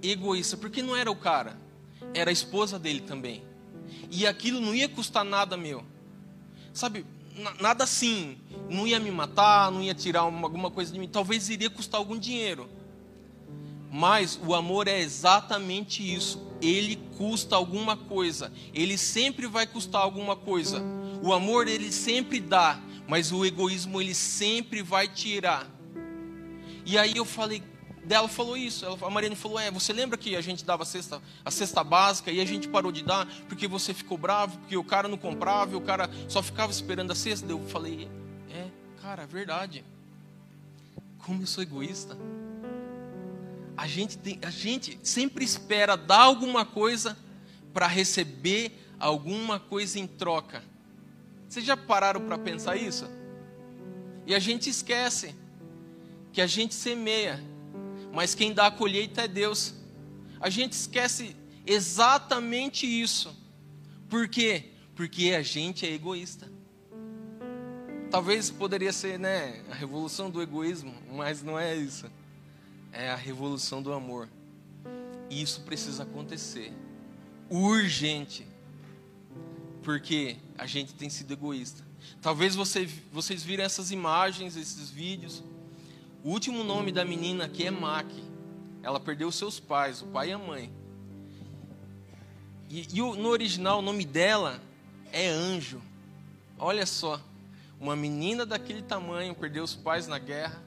Egoísta, 0.01 0.57
porque 0.57 0.81
não 0.81 0.95
era 0.95 1.11
o 1.11 1.15
cara, 1.15 1.57
era 2.13 2.29
a 2.29 2.33
esposa 2.33 2.79
dele 2.79 3.01
também. 3.01 3.43
E 4.09 4.25
aquilo 4.25 4.61
não 4.61 4.73
ia 4.73 4.87
custar 4.87 5.23
nada 5.23 5.57
meu. 5.57 5.83
Sabe, 6.73 7.05
nada 7.59 7.83
assim, 7.83 8.37
não 8.69 8.85
ia 8.85 8.99
me 8.99 9.11
matar, 9.11 9.71
não 9.71 9.81
ia 9.81 9.93
tirar 9.93 10.25
uma, 10.25 10.47
alguma 10.47 10.69
coisa 10.69 10.91
de 10.91 10.99
mim, 10.99 11.07
talvez 11.07 11.49
iria 11.49 11.69
custar 11.69 11.99
algum 11.99 12.17
dinheiro. 12.17 12.69
Mas 13.91 14.39
o 14.45 14.53
amor 14.53 14.87
é 14.87 14.99
exatamente 14.99 16.03
isso. 16.03 16.47
Ele 16.61 16.97
custa 17.17 17.55
alguma 17.55 17.97
coisa. 17.97 18.51
Ele 18.73 18.97
sempre 18.97 19.47
vai 19.47 19.65
custar 19.65 20.01
alguma 20.01 20.35
coisa. 20.35 20.81
O 21.23 21.33
amor 21.33 21.67
ele 21.67 21.91
sempre 21.91 22.39
dá, 22.39 22.79
mas 23.07 23.31
o 23.31 23.43
egoísmo 23.43 23.99
ele 23.99 24.13
sempre 24.13 24.83
vai 24.83 25.07
tirar. 25.07 25.67
E 26.85 26.97
aí 26.97 27.17
eu 27.17 27.25
falei, 27.25 27.63
dela 28.09 28.27
falou 28.27 28.57
isso. 28.57 28.83
Ela, 28.83 28.97
a 28.99 29.09
Mariane 29.09 29.35
falou: 29.35 29.59
É, 29.59 29.69
você 29.69 29.93
lembra 29.93 30.17
que 30.17 30.35
a 30.35 30.41
gente 30.41 30.65
dava 30.65 30.81
a 30.81 30.85
cesta, 30.85 31.21
a 31.45 31.51
cesta 31.51 31.83
básica 31.83 32.31
e 32.31 32.41
a 32.41 32.45
gente 32.45 32.67
parou 32.67 32.91
de 32.91 33.03
dar 33.03 33.27
porque 33.47 33.67
você 33.67 33.93
ficou 33.93 34.17
bravo, 34.17 34.57
porque 34.57 34.75
o 34.75 34.83
cara 34.83 35.07
não 35.07 35.17
comprava, 35.17 35.73
e 35.73 35.75
o 35.75 35.81
cara 35.81 36.09
só 36.27 36.41
ficava 36.41 36.71
esperando 36.71 37.11
a 37.11 37.15
cesta? 37.15 37.49
Eu 37.49 37.63
falei: 37.67 38.09
É, 38.49 38.67
cara, 38.99 39.23
é 39.23 39.27
verdade. 39.27 39.85
Como 41.19 41.43
eu 41.43 41.47
sou 41.47 41.61
egoísta. 41.61 42.17
A 43.77 43.87
gente, 43.87 44.17
tem, 44.17 44.39
a 44.41 44.49
gente 44.49 44.99
sempre 45.03 45.45
espera 45.45 45.95
dar 45.95 46.23
alguma 46.23 46.65
coisa 46.65 47.15
para 47.71 47.87
receber 47.87 48.71
alguma 48.99 49.59
coisa 49.59 49.99
em 49.99 50.07
troca. 50.07 50.63
Vocês 51.47 51.63
já 51.63 51.77
pararam 51.77 52.21
para 52.21 52.37
pensar 52.37 52.75
isso? 52.75 53.07
E 54.25 54.35
a 54.35 54.39
gente 54.39 54.69
esquece 54.69 55.33
que 56.33 56.41
a 56.41 56.47
gente 56.47 56.75
semeia, 56.75 57.41
mas 58.13 58.35
quem 58.35 58.53
dá 58.53 58.67
a 58.67 58.71
colheita 58.71 59.21
é 59.21 59.27
Deus. 59.27 59.73
A 60.39 60.49
gente 60.49 60.73
esquece 60.73 61.35
exatamente 61.65 62.85
isso. 62.85 63.35
Por 64.09 64.27
quê? 64.27 64.71
Porque 64.95 65.31
a 65.31 65.41
gente 65.41 65.85
é 65.85 65.93
egoísta. 65.93 66.49
Talvez 68.09 68.49
poderia 68.49 68.91
ser, 68.91 69.19
né, 69.19 69.63
a 69.69 69.75
revolução 69.75 70.31
do 70.31 70.41
egoísmo, 70.41 70.93
mas 71.11 71.43
não 71.43 71.59
é 71.59 71.75
isso. 71.75 72.09
É 72.91 73.11
a 73.11 73.15
revolução 73.15 73.83
do 73.83 73.93
amor. 73.93 74.27
E 75.29 75.41
isso 75.41 75.61
precisa 75.61 76.03
acontecer. 76.03 76.73
Urgente. 77.49 78.47
Porque 79.83 80.37
a 80.57 80.65
gente 80.65 80.93
tem 80.95 81.09
sido 81.09 81.31
egoísta. 81.31 81.87
Talvez 82.21 82.55
você, 82.55 82.89
vocês 83.11 83.43
viram 83.43 83.63
essas 83.63 83.91
imagens, 83.91 84.55
esses 84.55 84.89
vídeos. 84.89 85.43
O 86.21 86.31
último 86.31 86.63
nome 86.65 86.91
da 86.91 87.05
menina 87.05 87.45
aqui 87.45 87.65
é 87.65 87.71
Mac. 87.71 88.07
Ela 88.83 88.99
perdeu 88.99 89.31
seus 89.31 89.59
pais, 89.59 90.01
o 90.01 90.07
pai 90.07 90.29
e 90.29 90.33
a 90.33 90.37
mãe. 90.37 90.71
E, 92.69 92.87
e 92.93 92.99
no 92.99 93.29
original 93.29 93.79
o 93.79 93.81
nome 93.81 94.03
dela 94.03 94.61
é 95.13 95.27
Anjo. 95.29 95.81
Olha 96.57 96.85
só, 96.85 97.21
uma 97.79 97.95
menina 97.95 98.45
daquele 98.45 98.81
tamanho 98.81 99.33
perdeu 99.33 99.63
os 99.63 99.75
pais 99.75 100.07
na 100.07 100.19
guerra. 100.19 100.61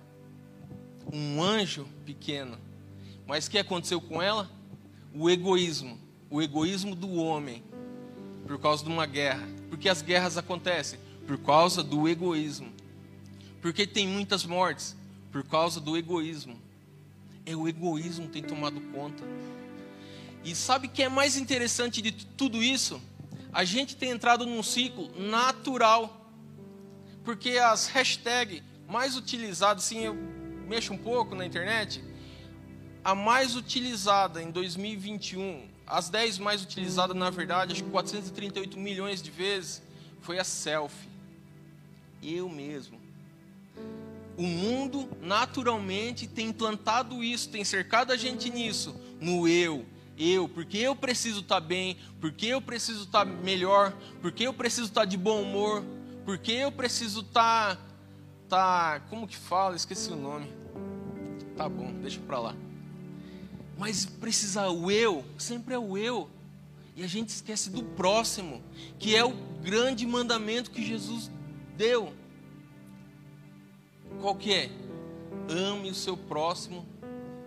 Um 1.12 1.42
anjo 1.42 1.86
pequeno. 2.06 2.56
Mas 3.26 3.46
o 3.46 3.50
que 3.50 3.58
aconteceu 3.58 4.00
com 4.00 4.22
ela? 4.22 4.50
O 5.14 5.28
egoísmo. 5.28 5.98
O 6.30 6.40
egoísmo 6.40 6.94
do 6.94 7.12
homem. 7.16 7.62
Por 8.46 8.58
causa 8.58 8.82
de 8.82 8.88
uma 8.88 9.04
guerra. 9.04 9.46
Porque 9.68 9.88
as 9.88 10.00
guerras 10.00 10.38
acontecem? 10.38 10.98
Por 11.26 11.36
causa 11.38 11.82
do 11.82 12.08
egoísmo. 12.08 12.72
Porque 13.60 13.86
tem 13.86 14.08
muitas 14.08 14.46
mortes? 14.46 14.96
Por 15.32 15.42
causa 15.42 15.80
do 15.80 15.96
egoísmo. 15.96 16.60
É 17.44 17.56
o 17.56 17.66
egoísmo 17.66 18.26
que 18.26 18.34
tem 18.34 18.42
tomado 18.42 18.80
conta. 18.92 19.24
E 20.44 20.54
sabe 20.54 20.86
o 20.86 20.90
que 20.90 21.02
é 21.02 21.08
mais 21.08 21.36
interessante 21.36 22.00
de 22.00 22.12
tudo 22.12 22.62
isso? 22.62 23.00
A 23.52 23.64
gente 23.64 23.96
tem 23.96 24.10
entrado 24.10 24.46
num 24.46 24.62
ciclo 24.62 25.10
natural. 25.18 26.20
Porque 27.24 27.58
as 27.58 27.88
hashtags 27.88 28.62
mais 28.88 29.16
utilizadas, 29.16 29.84
assim, 29.84 30.00
eu 30.00 30.14
mexo 30.68 30.92
um 30.92 30.98
pouco 30.98 31.34
na 31.34 31.46
internet, 31.46 32.02
a 33.04 33.14
mais 33.14 33.56
utilizada 33.56 34.42
em 34.42 34.50
2021, 34.50 35.68
as 35.86 36.08
10 36.08 36.38
mais 36.38 36.62
utilizadas, 36.62 37.16
na 37.16 37.30
verdade, 37.30 37.72
acho 37.72 37.84
que 37.84 37.90
438 37.90 38.78
milhões 38.78 39.22
de 39.22 39.30
vezes, 39.30 39.82
foi 40.20 40.38
a 40.38 40.44
selfie. 40.44 41.08
Eu 42.22 42.48
mesmo. 42.48 43.01
O 44.36 44.42
mundo 44.42 45.08
naturalmente 45.20 46.26
tem 46.26 46.48
implantado 46.48 47.22
isso, 47.22 47.50
tem 47.50 47.64
cercado 47.64 48.12
a 48.12 48.16
gente 48.16 48.50
nisso, 48.50 48.94
no 49.20 49.46
eu, 49.46 49.84
eu, 50.18 50.48
porque 50.48 50.78
eu 50.78 50.94
preciso 50.94 51.40
estar 51.40 51.60
tá 51.60 51.66
bem, 51.66 51.96
porque 52.20 52.46
eu 52.46 52.60
preciso 52.60 53.04
estar 53.04 53.24
tá 53.24 53.30
melhor, 53.30 53.92
porque 54.20 54.46
eu 54.46 54.54
preciso 54.54 54.88
estar 54.88 55.02
tá 55.02 55.04
de 55.04 55.16
bom 55.16 55.42
humor, 55.42 55.84
porque 56.24 56.52
eu 56.52 56.70
preciso 56.70 57.20
estar, 57.20 57.78
tá, 58.48 59.00
como 59.10 59.26
que 59.26 59.36
fala? 59.36 59.76
Esqueci 59.76 60.10
o 60.12 60.16
nome. 60.16 60.48
Tá 61.56 61.68
bom, 61.68 61.92
deixa 62.00 62.20
para 62.20 62.38
lá. 62.38 62.56
Mas 63.78 64.04
precisa 64.04 64.68
o 64.70 64.90
eu, 64.90 65.24
sempre 65.38 65.74
é 65.74 65.78
o 65.78 65.98
eu. 65.98 66.30
E 66.94 67.02
a 67.02 67.06
gente 67.06 67.30
esquece 67.30 67.70
do 67.70 67.82
próximo, 67.82 68.62
que 68.98 69.16
é 69.16 69.24
o 69.24 69.32
grande 69.62 70.06
mandamento 70.06 70.70
que 70.70 70.84
Jesus 70.84 71.30
deu. 71.76 72.12
Qual 74.22 74.36
que 74.36 74.54
é? 74.54 74.70
Ame 75.50 75.90
o 75.90 75.94
seu 75.94 76.16
próximo 76.16 76.86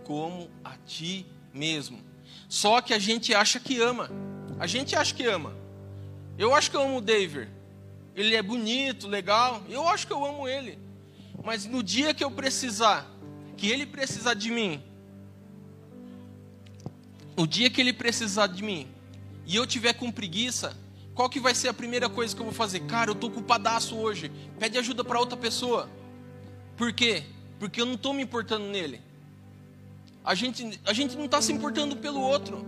como 0.04 0.50
a 0.62 0.76
ti 0.86 1.26
mesmo. 1.54 2.02
Só 2.50 2.82
que 2.82 2.94
a 2.94 3.00
gente 3.00 3.34
acha 3.34 3.62
que 3.62 3.80
ama. 3.80 4.12
A 4.60 4.68
gente 4.68 4.94
acha 4.94 5.16
que 5.16 5.26
ama. 5.26 5.56
Eu 6.38 6.54
acho 6.54 6.70
que 6.70 6.76
eu 6.76 6.82
amo 6.82 6.98
o 6.98 7.02
David. 7.02 7.48
Ele 8.14 8.36
é 8.36 8.44
bonito, 8.44 9.08
legal. 9.08 9.64
Eu 9.70 9.88
acho 9.88 10.06
que 10.06 10.12
eu 10.12 10.26
amo 10.26 10.50
ele. 10.50 10.78
Mas 11.42 11.66
no 11.66 11.82
dia 11.82 12.14
que 12.14 12.24
eu 12.24 12.30
precisar, 12.30 13.10
que 13.56 13.70
ele 13.70 13.86
precisar 13.86 14.34
de 14.34 14.52
mim, 14.52 14.84
no 17.38 17.48
dia 17.48 17.70
que 17.70 17.80
ele 17.80 17.94
precisar 17.94 18.48
de 18.48 18.62
mim, 18.62 18.86
e 19.46 19.56
eu 19.56 19.66
tiver 19.66 19.94
com 19.94 20.12
preguiça, 20.12 20.76
qual 21.14 21.30
que 21.30 21.40
vai 21.40 21.56
ser 21.56 21.70
a 21.70 21.74
primeira 21.74 22.10
coisa 22.10 22.36
que 22.36 22.42
eu 22.42 22.46
vou 22.46 22.54
fazer? 22.54 22.82
Cara, 22.82 23.12
eu 23.12 23.16
tô 23.16 23.30
culpadaço 23.30 23.96
hoje. 23.96 24.30
Pede 24.60 24.78
ajuda 24.78 25.06
para 25.06 25.18
outra 25.18 25.38
pessoa. 25.38 25.90
Por 26.78 26.92
quê? 26.94 27.24
Porque 27.60 27.82
eu 27.82 27.86
não 27.86 27.94
estou 27.94 28.14
me 28.14 28.24
importando 28.24 28.66
nele. 28.66 29.02
A 30.24 30.34
gente, 30.34 30.80
a 30.86 30.94
gente 30.94 31.16
não 31.16 31.26
está 31.26 31.42
se 31.42 31.54
importando 31.54 31.96
pelo 31.98 32.20
outro. 32.20 32.66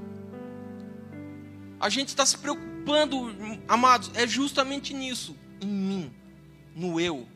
A 1.80 1.90
gente 1.90 2.10
está 2.10 2.26
se 2.26 2.38
preocupando, 2.38 3.34
amados, 3.68 4.12
é 4.16 4.26
justamente 4.26 4.94
nisso, 4.94 5.36
em 5.62 5.68
mim, 5.68 6.14
no 6.76 7.00
eu, 7.00 7.28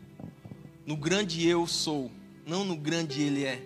no 0.85 0.95
grande 0.95 1.47
eu 1.47 1.67
sou, 1.67 2.11
não 2.45 2.65
no 2.65 2.75
grande 2.75 3.21
ele 3.21 3.45
é. 3.45 3.61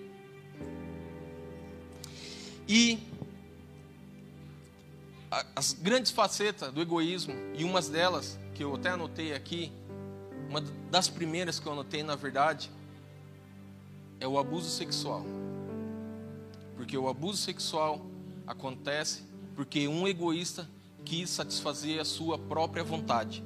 E 2.67 2.99
as 5.55 5.73
grandes 5.73 6.11
facetas 6.11 6.71
do 6.73 6.81
egoísmo, 6.81 7.33
e 7.53 7.63
umas 7.63 7.89
delas, 7.89 8.39
que 8.53 8.63
eu 8.63 8.75
até 8.75 8.89
anotei 8.89 9.33
aqui, 9.33 9.71
uma 10.49 10.61
das 10.89 11.07
primeiras 11.09 11.59
que 11.59 11.67
eu 11.67 11.73
anotei, 11.73 12.03
na 12.03 12.15
verdade, 12.15 12.69
é 14.25 14.27
o 14.27 14.39
abuso 14.39 14.69
sexual. 14.69 15.23
Porque 16.75 16.97
o 16.97 17.07
abuso 17.07 17.37
sexual 17.37 18.03
acontece 18.47 19.23
porque 19.55 19.87
um 19.87 20.07
egoísta 20.07 20.67
quis 21.05 21.29
satisfazer 21.29 22.01
a 22.01 22.05
sua 22.05 22.37
própria 22.37 22.83
vontade. 22.83 23.43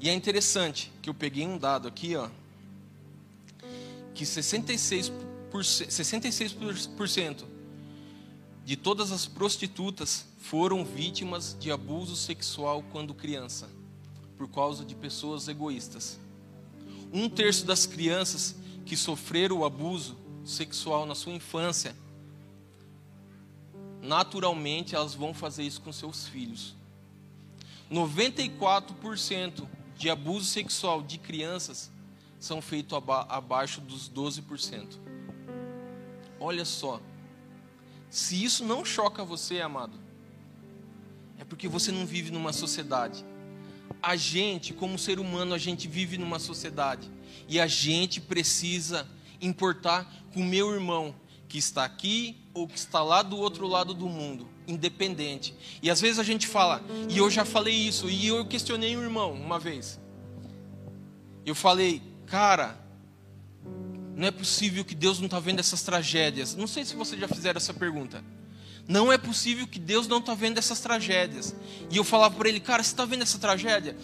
E 0.00 0.10
é 0.10 0.12
interessante 0.12 0.92
que 1.00 1.08
eu 1.08 1.14
peguei 1.14 1.46
um 1.46 1.56
dado 1.56 1.86
aqui, 1.86 2.16
ó, 2.16 2.28
que 4.12 4.24
66%, 4.24 5.12
66% 5.52 7.44
de 8.64 8.76
todas 8.76 9.12
as 9.12 9.24
prostitutas 9.24 10.26
foram 10.40 10.84
vítimas 10.84 11.56
de 11.58 11.70
abuso 11.70 12.16
sexual 12.16 12.84
quando 12.90 13.14
criança, 13.14 13.68
por 14.36 14.48
causa 14.48 14.84
de 14.84 14.96
pessoas 14.96 15.46
egoístas. 15.46 16.18
Um 17.12 17.28
terço 17.28 17.64
das 17.64 17.86
crianças 17.86 18.56
que 18.86 18.96
sofreram 18.96 19.58
o 19.58 19.64
abuso 19.64 20.16
sexual 20.44 21.04
na 21.04 21.14
sua 21.14 21.32
infância, 21.32 21.94
naturalmente 24.00 24.94
elas 24.94 25.12
vão 25.12 25.34
fazer 25.34 25.64
isso 25.64 25.80
com 25.82 25.92
seus 25.92 26.28
filhos. 26.28 26.74
94% 27.90 29.66
de 29.96 30.08
abuso 30.08 30.46
sexual 30.46 31.02
de 31.02 31.18
crianças 31.18 31.90
são 32.38 32.62
feitos 32.62 32.96
aba 32.96 33.22
abaixo 33.28 33.80
dos 33.80 34.08
12%. 34.08 34.98
Olha 36.38 36.64
só. 36.64 37.00
Se 38.08 38.42
isso 38.42 38.64
não 38.64 38.84
choca 38.84 39.24
você, 39.24 39.60
amado, 39.60 39.98
é 41.38 41.44
porque 41.44 41.68
você 41.68 41.90
não 41.90 42.06
vive 42.06 42.30
numa 42.30 42.52
sociedade. 42.52 43.24
A 44.06 44.14
gente, 44.14 44.72
como 44.72 44.96
ser 44.96 45.18
humano, 45.18 45.52
a 45.52 45.58
gente 45.58 45.88
vive 45.88 46.16
numa 46.16 46.38
sociedade 46.38 47.10
e 47.48 47.58
a 47.58 47.66
gente 47.66 48.20
precisa 48.20 49.04
importar 49.40 50.08
com 50.32 50.42
o 50.42 50.44
meu 50.44 50.72
irmão 50.72 51.12
que 51.48 51.58
está 51.58 51.84
aqui 51.84 52.36
ou 52.54 52.68
que 52.68 52.78
está 52.78 53.02
lá 53.02 53.20
do 53.20 53.36
outro 53.36 53.66
lado 53.66 53.92
do 53.92 54.08
mundo, 54.08 54.48
independente. 54.64 55.52
E 55.82 55.90
às 55.90 56.00
vezes 56.00 56.20
a 56.20 56.22
gente 56.22 56.46
fala, 56.46 56.84
e 57.08 57.18
eu 57.18 57.28
já 57.28 57.44
falei 57.44 57.74
isso, 57.74 58.08
e 58.08 58.28
eu 58.28 58.46
questionei 58.46 58.96
um 58.96 59.02
irmão 59.02 59.32
uma 59.32 59.58
vez. 59.58 59.98
Eu 61.44 61.56
falei, 61.56 62.00
cara, 62.26 62.78
não 64.14 64.28
é 64.28 64.30
possível 64.30 64.84
que 64.84 64.94
Deus 64.94 65.18
não 65.18 65.26
está 65.26 65.40
vendo 65.40 65.58
essas 65.58 65.82
tragédias. 65.82 66.54
Não 66.54 66.68
sei 66.68 66.84
se 66.84 66.94
vocês 66.94 67.20
já 67.20 67.26
fizeram 67.26 67.58
essa 67.58 67.74
pergunta. 67.74 68.22
Não 68.88 69.12
é 69.12 69.18
possível 69.18 69.66
que 69.66 69.78
Deus 69.78 70.06
não 70.06 70.18
está 70.18 70.34
vendo 70.34 70.58
essas 70.58 70.80
tragédias. 70.80 71.54
E 71.90 71.96
eu 71.96 72.04
falava 72.04 72.36
para 72.36 72.48
ele, 72.48 72.60
cara, 72.60 72.82
você 72.82 72.90
está 72.90 73.04
vendo 73.04 73.22
essa 73.22 73.38
tragédia? 73.38 73.96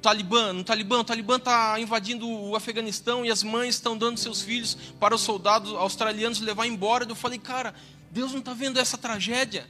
Talibã, 0.00 0.52
no 0.52 0.64
Talibã, 0.64 1.00
o 1.00 1.04
Talibã 1.04 1.36
está 1.36 1.78
invadindo 1.78 2.26
o 2.26 2.56
Afeganistão 2.56 3.24
e 3.24 3.30
as 3.30 3.42
mães 3.42 3.74
estão 3.74 3.98
dando 3.98 4.18
seus 4.18 4.40
filhos 4.40 4.74
para 4.98 5.14
os 5.14 5.20
soldados 5.20 5.74
australianos 5.74 6.40
levar 6.40 6.66
embora. 6.66 7.04
Eu 7.06 7.14
falei, 7.14 7.38
cara, 7.38 7.74
Deus 8.10 8.32
não 8.32 8.38
está 8.38 8.54
vendo 8.54 8.78
essa 8.78 8.96
tragédia? 8.96 9.66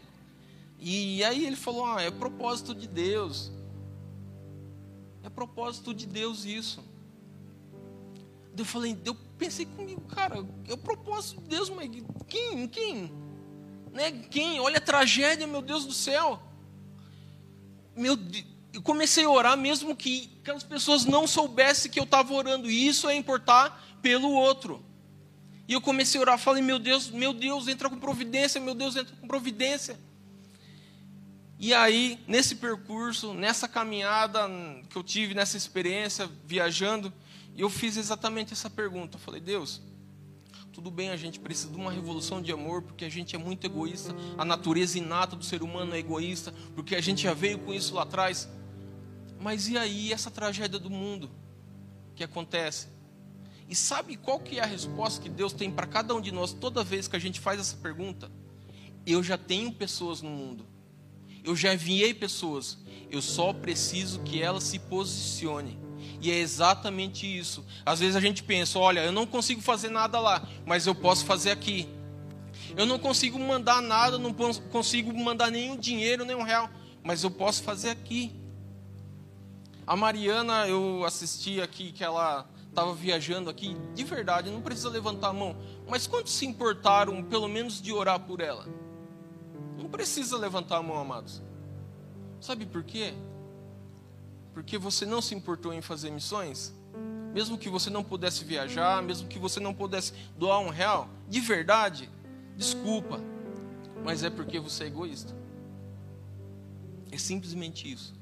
E 0.79 1.23
aí 1.25 1.45
ele 1.45 1.57
falou, 1.57 1.85
ah, 1.85 2.01
é 2.01 2.11
propósito 2.11 2.75
de 2.75 2.87
Deus. 2.87 3.51
É 5.25 5.29
propósito 5.29 5.93
de 5.93 6.07
Deus 6.07 6.45
isso. 6.45 6.83
Eu 8.57 8.65
falei, 8.65 8.97
eu 9.05 9.17
pensei 9.37 9.67
comigo, 9.67 10.03
cara, 10.03 10.45
é 10.69 10.73
o 10.73 10.79
propósito 10.79 11.41
de 11.41 11.49
Deus, 11.49 11.71
mas 11.71 11.91
quem? 12.29 12.69
Quem? 12.69 13.13
Quem? 14.31 14.61
Olha 14.61 14.79
a 14.79 14.81
tragédia, 14.81 15.47
meu 15.47 15.63
Deus 15.63 15.85
do 15.85 15.93
céu. 15.93 16.43
Meu, 17.97 18.17
eu 18.73 18.83
comecei 18.83 19.25
a 19.25 19.31
orar 19.31 19.57
mesmo 19.57 19.97
que 19.97 20.31
aquelas 20.41 20.63
pessoas 20.63 21.05
não 21.05 21.27
soubessem 21.27 21.91
que 21.91 21.99
eu 21.99 22.05
estava 22.05 22.33
orando. 22.33 22.71
E 22.71 22.87
isso 22.87 23.09
é 23.09 23.15
importar 23.15 23.99
pelo 24.01 24.31
outro. 24.31 24.85
E 25.67 25.73
eu 25.73 25.81
comecei 25.81 26.19
a 26.19 26.23
orar, 26.23 26.39
falei, 26.39 26.63
meu 26.63 26.79
Deus, 26.79 27.11
meu 27.11 27.33
Deus, 27.33 27.69
entra 27.69 27.89
com 27.89 27.99
providência, 27.99 28.61
meu 28.61 28.75
Deus, 28.75 28.97
entra 28.97 29.15
com 29.17 29.27
providência. 29.27 29.99
E 31.59 31.75
aí, 31.75 32.19
nesse 32.27 32.57
percurso, 32.57 33.35
nessa 33.35 33.69
caminhada 33.69 34.49
que 34.89 34.97
eu 34.97 35.03
tive, 35.05 35.35
nessa 35.35 35.57
experiência, 35.57 36.29
viajando, 36.45 37.13
eu 37.57 37.69
fiz 37.69 37.97
exatamente 37.97 38.53
essa 38.53 38.71
pergunta. 38.71 39.17
Eu 39.17 39.21
falei, 39.21 39.41
Deus, 39.41 39.83
tudo 40.81 40.91
bem, 40.91 41.11
a 41.11 41.17
gente 41.17 41.39
precisa 41.39 41.69
de 41.69 41.77
uma 41.77 41.93
revolução 41.93 42.41
de 42.41 42.51
amor, 42.51 42.81
porque 42.81 43.05
a 43.05 43.09
gente 43.11 43.37
é 43.37 43.39
muito 43.39 43.67
egoísta, 43.67 44.17
a 44.39 44.47
natureza 44.47 44.97
inata 44.97 45.37
do 45.37 45.45
ser 45.45 45.63
humano 45.63 45.95
é 45.95 45.99
egoísta, 45.99 46.55
porque 46.75 46.97
a 46.97 47.03
gente 47.03 47.25
já 47.25 47.35
veio 47.35 47.59
com 47.59 47.75
isso 47.75 47.95
lá 47.95 48.05
atrás. 48.05 48.49
Mas 49.39 49.69
e 49.69 49.77
aí, 49.77 50.11
essa 50.11 50.31
tragédia 50.31 50.79
do 50.79 50.89
mundo 50.89 51.31
que 52.17 52.25
acontece? 52.25 52.89
E 53.69 53.75
sabe 53.75 54.17
qual 54.17 54.41
que 54.41 54.59
é 54.59 54.63
a 54.63 54.67
resposta 54.67 55.21
que 55.21 55.29
Deus 55.29 55.53
tem 55.53 55.71
para 55.71 55.87
cada 55.87 56.15
um 56.15 56.21
de 56.21 56.33
nós 56.33 56.55
toda 56.55 56.83
vez 56.83 57.07
que 57.07 57.15
a 57.15 57.21
gente 57.21 57.39
faz 57.41 57.61
essa 57.61 57.77
pergunta? 57.77 58.33
Eu 59.07 59.23
já 59.23 59.37
tenho 59.37 59.71
pessoas 59.73 60.23
no 60.23 60.31
mundo 60.31 60.65
eu 61.43 61.57
já 61.57 61.73
enviei 61.73 62.13
pessoas, 62.13 62.79
eu 63.11 63.23
só 63.23 63.53
preciso 63.53 64.21
que 64.21 64.43
elas 64.43 64.65
se 64.65 64.79
posicione. 64.79 65.79
E 66.21 66.31
é 66.31 66.39
exatamente 66.39 67.27
isso. 67.27 67.65
Às 67.85 68.01
vezes 68.01 68.17
a 68.17 68.21
gente 68.21 68.43
pensa: 68.43 68.79
olha, 68.79 69.01
eu 69.01 69.13
não 69.13 69.27
consigo 69.27 69.61
fazer 69.61 69.89
nada 69.89 70.21
lá, 70.21 70.47
mas 70.67 70.87
eu 70.87 70.95
posso 70.95 71.25
fazer 71.25 71.51
aqui. 71.51 71.89
Eu 72.77 72.87
não 72.87 72.99
consigo 72.99 73.39
mandar 73.39 73.81
nada, 73.81 74.19
não 74.19 74.33
consigo 74.33 75.13
mandar 75.13 75.51
nenhum 75.51 75.77
dinheiro, 75.77 76.25
nenhum 76.25 76.43
real, 76.43 76.71
mas 77.03 77.25
eu 77.25 77.31
posso 77.31 77.63
fazer 77.63 77.91
aqui. 77.91 78.33
A 79.87 79.97
Mariana, 79.97 80.69
eu 80.69 81.05
assisti 81.05 81.61
aqui 81.61 81.91
que 81.91 82.05
ela 82.05 82.47
estava 82.69 82.95
viajando 82.95 83.51
aqui, 83.51 83.77
de 83.95 84.05
verdade, 84.05 84.49
não 84.49 84.61
precisa 84.61 84.89
levantar 84.89 85.29
a 85.29 85.33
mão, 85.33 85.57
mas 85.89 86.07
quantos 86.07 86.33
se 86.33 86.47
importaram, 86.47 87.23
pelo 87.25 87.49
menos, 87.49 87.83
de 87.83 87.93
orar 87.93 88.21
por 88.21 88.41
ela? 88.41 88.65
Não 89.77 89.89
precisa 89.89 90.39
levantar 90.39 90.77
a 90.77 90.83
mão, 90.83 90.97
amados. 90.97 91.43
Sabe 92.41 92.65
por 92.65 92.85
quê? 92.85 93.13
Porque 94.61 94.77
você 94.77 95.07
não 95.07 95.23
se 95.23 95.35
importou 95.35 95.73
em 95.73 95.81
fazer 95.81 96.11
missões? 96.11 96.75
Mesmo 97.33 97.57
que 97.57 97.71
você 97.71 97.89
não 97.89 98.05
pudesse 98.05 98.45
viajar, 98.45 99.03
mesmo 99.03 99.27
que 99.27 99.39
você 99.39 99.59
não 99.59 99.73
pudesse 99.73 100.13
doar 100.37 100.61
um 100.61 100.69
real, 100.69 101.09
de 101.27 101.41
verdade, 101.41 102.11
desculpa, 102.59 103.19
mas 104.05 104.23
é 104.23 104.29
porque 104.29 104.61
você 104.61 104.85
é 104.85 104.87
egoísta. 104.89 105.35
É 107.11 107.17
simplesmente 107.17 107.91
isso. 107.91 108.15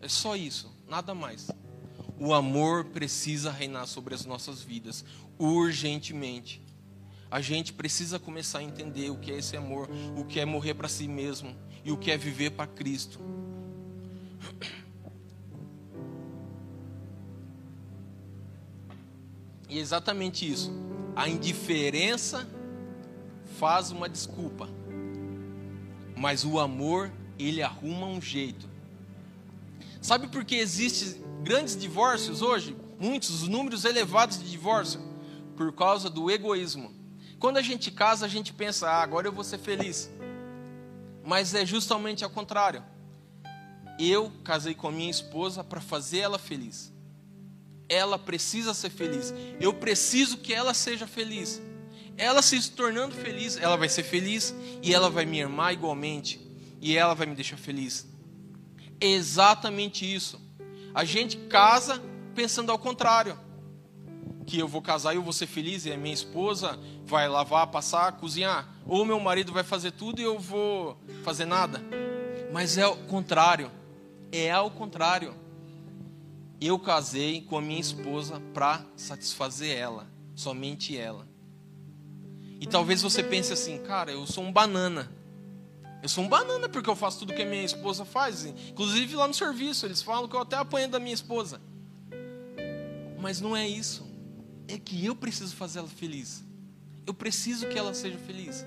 É 0.00 0.08
só 0.08 0.34
isso, 0.34 0.74
nada 0.88 1.14
mais. 1.14 1.50
O 2.18 2.32
amor 2.32 2.86
precisa 2.86 3.50
reinar 3.50 3.86
sobre 3.86 4.14
as 4.14 4.24
nossas 4.24 4.62
vidas, 4.62 5.04
urgentemente 5.38 6.62
a 7.30 7.40
gente 7.40 7.72
precisa 7.72 8.18
começar 8.18 8.58
a 8.58 8.62
entender 8.62 9.08
o 9.08 9.16
que 9.16 9.32
é 9.32 9.38
esse 9.38 9.56
amor, 9.56 9.88
o 10.14 10.22
que 10.22 10.38
é 10.38 10.44
morrer 10.44 10.74
para 10.74 10.86
si 10.86 11.08
mesmo 11.08 11.56
e 11.82 11.90
o 11.90 11.96
que 11.96 12.10
é 12.10 12.16
viver 12.18 12.50
para 12.50 12.66
Cristo. 12.66 13.20
E 19.72 19.78
é 19.78 19.80
exatamente 19.80 20.50
isso. 20.50 20.70
A 21.16 21.30
indiferença 21.30 22.46
faz 23.58 23.90
uma 23.90 24.06
desculpa. 24.06 24.68
Mas 26.14 26.44
o 26.44 26.60
amor, 26.60 27.10
ele 27.38 27.62
arruma 27.62 28.06
um 28.06 28.20
jeito. 28.20 28.68
Sabe 30.02 30.26
por 30.26 30.44
que 30.44 30.56
existem 30.56 31.24
grandes 31.42 31.74
divórcios 31.74 32.42
hoje? 32.42 32.76
Muitos, 33.00 33.48
números 33.48 33.86
elevados 33.86 34.38
de 34.38 34.50
divórcio. 34.50 35.00
Por 35.56 35.72
causa 35.72 36.10
do 36.10 36.30
egoísmo. 36.30 36.94
Quando 37.38 37.56
a 37.56 37.62
gente 37.62 37.90
casa, 37.90 38.26
a 38.26 38.28
gente 38.28 38.52
pensa, 38.52 38.90
ah, 38.90 39.02
agora 39.02 39.26
eu 39.26 39.32
vou 39.32 39.42
ser 39.42 39.56
feliz. 39.56 40.10
Mas 41.24 41.54
é 41.54 41.64
justamente 41.64 42.22
ao 42.22 42.30
contrário. 42.30 42.84
Eu 43.98 44.30
casei 44.44 44.74
com 44.74 44.88
a 44.88 44.92
minha 44.92 45.10
esposa 45.10 45.64
para 45.64 45.80
fazer 45.80 46.18
ela 46.18 46.38
feliz. 46.38 46.92
Ela 47.88 48.18
precisa 48.18 48.74
ser 48.74 48.90
feliz. 48.90 49.32
Eu 49.60 49.74
preciso 49.74 50.38
que 50.38 50.52
ela 50.52 50.74
seja 50.74 51.06
feliz. 51.06 51.60
Ela 52.16 52.42
se 52.42 52.70
tornando 52.72 53.14
feliz, 53.14 53.56
ela 53.56 53.76
vai 53.76 53.88
ser 53.88 54.02
feliz 54.02 54.54
e 54.82 54.94
ela 54.94 55.08
vai 55.08 55.24
me 55.24 55.42
amar 55.42 55.72
igualmente 55.72 56.40
e 56.80 56.96
ela 56.96 57.14
vai 57.14 57.26
me 57.26 57.34
deixar 57.34 57.56
feliz. 57.56 58.06
É 59.00 59.06
exatamente 59.06 60.04
isso. 60.04 60.40
A 60.94 61.04
gente 61.04 61.36
casa 61.48 62.02
pensando 62.34 62.70
ao 62.70 62.78
contrário 62.78 63.38
que 64.46 64.58
eu 64.58 64.68
vou 64.68 64.82
casar 64.82 65.14
e 65.14 65.16
eu 65.16 65.22
vou 65.22 65.32
ser 65.32 65.46
feliz 65.46 65.86
e 65.86 65.92
a 65.92 65.96
minha 65.96 66.12
esposa 66.12 66.78
vai 67.04 67.28
lavar, 67.28 67.66
passar, 67.68 68.12
cozinhar, 68.12 68.68
ou 68.86 69.04
meu 69.04 69.18
marido 69.20 69.52
vai 69.52 69.62
fazer 69.62 69.92
tudo 69.92 70.20
e 70.20 70.24
eu 70.24 70.38
vou 70.38 70.98
fazer 71.22 71.44
nada. 71.44 71.80
Mas 72.52 72.76
é 72.76 72.86
o 72.86 72.96
contrário. 73.06 73.70
É 74.30 74.50
ao 74.50 74.70
contrário. 74.70 75.34
Eu 76.64 76.78
casei 76.78 77.42
com 77.42 77.58
a 77.58 77.60
minha 77.60 77.80
esposa 77.80 78.40
para 78.54 78.84
satisfazer 78.96 79.76
ela, 79.76 80.06
somente 80.34 80.96
ela. 80.96 81.26
E 82.60 82.66
talvez 82.66 83.02
você 83.02 83.22
pense 83.22 83.52
assim, 83.52 83.78
cara, 83.78 84.12
eu 84.12 84.26
sou 84.26 84.44
um 84.44 84.52
banana. 84.52 85.10
Eu 86.02 86.08
sou 86.08 86.24
um 86.24 86.28
banana 86.28 86.68
porque 86.68 86.88
eu 86.88 86.96
faço 86.96 87.20
tudo 87.20 87.34
que 87.34 87.42
a 87.42 87.46
minha 87.46 87.64
esposa 87.64 88.04
faz. 88.04 88.44
Inclusive 88.44 89.16
lá 89.16 89.26
no 89.26 89.34
serviço, 89.34 89.86
eles 89.86 90.02
falam 90.02 90.28
que 90.28 90.36
eu 90.36 90.40
até 90.40 90.56
apanho 90.56 90.88
da 90.88 91.00
minha 91.00 91.14
esposa. 91.14 91.60
Mas 93.18 93.40
não 93.40 93.56
é 93.56 93.68
isso 93.68 94.12
é 94.68 94.78
que 94.78 95.04
eu 95.04 95.14
preciso 95.14 95.54
fazer 95.54 95.80
ela 95.80 95.88
feliz. 95.88 96.44
Eu 97.06 97.12
preciso 97.12 97.68
que 97.68 97.78
ela 97.78 97.94
seja 97.94 98.18
feliz. 98.18 98.64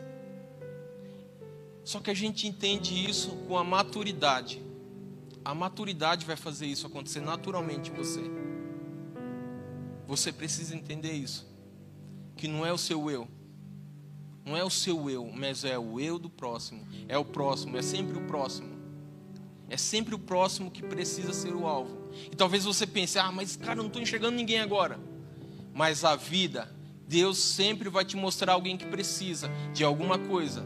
Só 1.84 2.00
que 2.00 2.10
a 2.10 2.14
gente 2.14 2.48
entende 2.48 3.08
isso 3.10 3.32
com 3.48 3.58
a 3.58 3.64
maturidade. 3.64 4.62
A 5.46 5.54
maturidade 5.56 6.26
vai 6.26 6.36
fazer 6.36 6.66
isso 6.66 6.88
acontecer 6.88 7.22
naturalmente 7.22 7.92
em 7.92 7.94
você. 7.94 8.22
Você 10.08 10.34
precisa 10.34 10.76
entender 10.76 11.14
isso. 11.14 11.48
Que 12.36 12.48
não 12.48 12.66
é 12.66 12.74
o 12.74 12.78
seu 12.78 13.10
eu. 13.10 13.28
Não 14.44 14.58
é 14.58 14.64
o 14.64 14.70
seu 14.70 15.10
eu, 15.10 15.32
mas 15.32 15.64
é 15.64 15.78
o 15.78 16.00
eu 16.00 16.20
do 16.20 16.30
próximo. 16.30 16.86
É 17.08 17.18
o 17.18 17.24
próximo, 17.24 17.78
é 17.78 17.82
sempre 17.82 18.18
o 18.18 18.26
próximo. 18.26 18.76
É 19.70 19.78
sempre 19.78 20.14
o 20.16 20.20
próximo 20.20 20.70
que 20.70 20.82
precisa 20.82 21.32
ser 21.32 21.56
o 21.56 21.66
alvo. 21.66 22.10
E 22.32 22.36
talvez 22.36 22.66
você 22.66 22.86
pense, 22.86 23.18
ah, 23.18 23.32
mas 23.32 23.56
cara, 23.56 23.76
não 23.76 23.88
estou 23.88 24.02
enxergando 24.02 24.36
ninguém 24.36 24.60
agora 24.60 25.00
mas 25.76 26.06
a 26.06 26.16
vida, 26.16 26.74
Deus 27.06 27.38
sempre 27.38 27.90
vai 27.90 28.06
te 28.06 28.16
mostrar 28.16 28.54
alguém 28.54 28.78
que 28.78 28.86
precisa 28.86 29.52
de 29.74 29.84
alguma 29.84 30.18
coisa. 30.18 30.66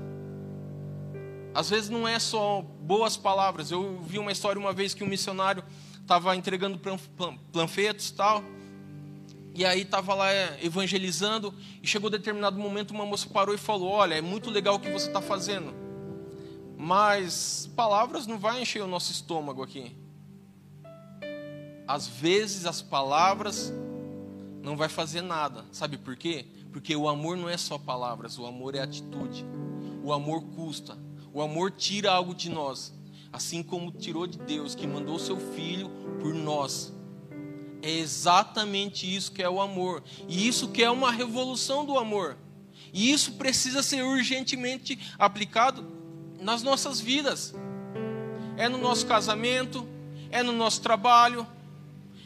Às 1.60 1.70
vezes 1.70 1.90
não 1.90 2.08
é 2.08 2.18
só 2.20 2.62
boas 2.62 3.18
palavras. 3.18 3.70
Eu 3.70 4.00
vi 4.02 4.18
uma 4.18 4.32
história 4.32 4.58
uma 4.58 4.72
vez 4.72 4.94
que 4.94 5.04
um 5.04 5.08
missionário 5.08 5.62
estava 6.02 6.34
entregando 6.34 6.80
panfletos 7.52 8.12
tal. 8.12 8.42
E 9.54 9.66
aí 9.66 9.82
estava 9.82 10.14
lá 10.14 10.32
é, 10.32 10.58
evangelizando 10.64 11.54
e 11.84 11.86
chegou 11.86 12.10
determinado 12.10 12.58
momento 12.58 12.92
uma 12.92 13.06
moça 13.06 13.28
parou 13.28 13.54
e 13.54 13.58
falou: 13.58 13.90
Olha, 13.90 14.16
é 14.16 14.22
muito 14.22 14.50
legal 14.50 14.76
o 14.76 14.80
que 14.80 14.90
você 14.90 15.08
está 15.08 15.22
fazendo, 15.22 15.74
mas 16.78 17.70
palavras 17.76 18.26
não 18.26 18.40
vai 18.40 18.62
encher 18.62 18.82
o 18.82 18.88
nosso 18.88 19.12
estômago 19.12 19.62
aqui. 19.62 19.94
Às 21.86 22.08
vezes 22.08 22.66
as 22.66 22.82
palavras 22.82 23.74
não 24.64 24.78
vai 24.78 24.88
fazer 24.88 25.22
nada. 25.22 25.66
Sabe 25.74 25.98
por 25.98 26.16
quê? 26.16 26.46
Porque 26.72 26.96
o 26.96 27.10
amor 27.10 27.36
não 27.36 27.50
é 27.50 27.58
só 27.58 27.78
palavras, 27.78 28.40
o 28.40 28.46
amor 28.46 28.76
é 28.76 28.80
atitude. 28.80 29.46
O 30.02 30.14
amor 30.14 30.42
custa. 30.56 31.09
O 31.40 31.42
amor 31.42 31.72
tira 31.72 32.12
algo 32.12 32.36
de 32.36 32.50
nós, 32.50 32.92
assim 33.32 33.64
como 33.64 33.94
tirou 33.94 34.28
de 34.28 34.38
Deus, 34.38 34.76
que 34.76 34.86
mandou 34.86 35.18
seu 35.18 35.38
filho 35.38 35.90
por 36.20 36.34
nós. 36.34 36.92
É 37.82 37.90
exatamente 37.90 39.08
isso 39.16 39.32
que 39.32 39.42
é 39.42 39.50
o 39.50 39.62
amor. 39.62 40.04
E 40.28 40.46
isso 40.46 40.68
que 40.68 40.84
é 40.84 40.92
uma 40.92 41.10
revolução 41.10 41.86
do 41.86 41.98
amor. 41.98 42.36
E 42.92 43.10
isso 43.10 43.36
precisa 43.36 43.82
ser 43.82 44.04
urgentemente 44.04 45.00
aplicado 45.18 45.90
nas 46.42 46.62
nossas 46.62 47.00
vidas. 47.00 47.56
É 48.58 48.68
no 48.68 48.78
nosso 48.78 49.06
casamento, 49.06 49.88
é 50.30 50.44
no 50.44 50.52
nosso 50.52 50.82
trabalho, 50.82 51.48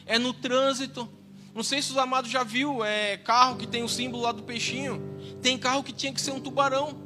é 0.08 0.18
no 0.18 0.34
trânsito, 0.34 1.08
não 1.54 1.62
sei 1.62 1.84
se 1.84 1.92
os 1.92 1.98
amados 2.00 2.32
já 2.32 2.44
viu, 2.44 2.84
é 2.84 3.16
carro 3.18 3.58
que 3.58 3.68
tem 3.68 3.84
o 3.84 3.88
símbolo 3.88 4.24
lá 4.24 4.32
do 4.32 4.42
peixinho. 4.42 5.00
Tem 5.40 5.56
carro 5.56 5.84
que 5.84 5.94
tinha 5.94 6.12
que 6.12 6.20
ser 6.20 6.32
um 6.32 6.40
tubarão. 6.40 7.00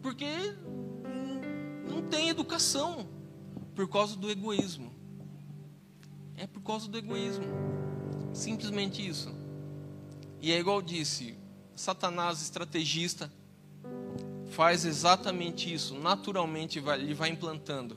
Porque 0.00 0.54
tem 2.10 2.28
educação 2.28 3.08
por 3.74 3.88
causa 3.88 4.16
do 4.16 4.30
egoísmo. 4.30 4.92
É 6.36 6.46
por 6.46 6.62
causa 6.62 6.88
do 6.88 6.98
egoísmo. 6.98 7.44
Simplesmente 8.32 9.06
isso. 9.06 9.34
E 10.40 10.52
é 10.52 10.58
igual 10.58 10.82
disse, 10.82 11.36
Satanás 11.74 12.42
estrategista 12.42 13.32
faz 14.50 14.84
exatamente 14.84 15.72
isso, 15.72 15.94
naturalmente 15.94 16.78
vai, 16.80 17.00
ele 17.00 17.14
vai 17.14 17.30
implantando. 17.30 17.96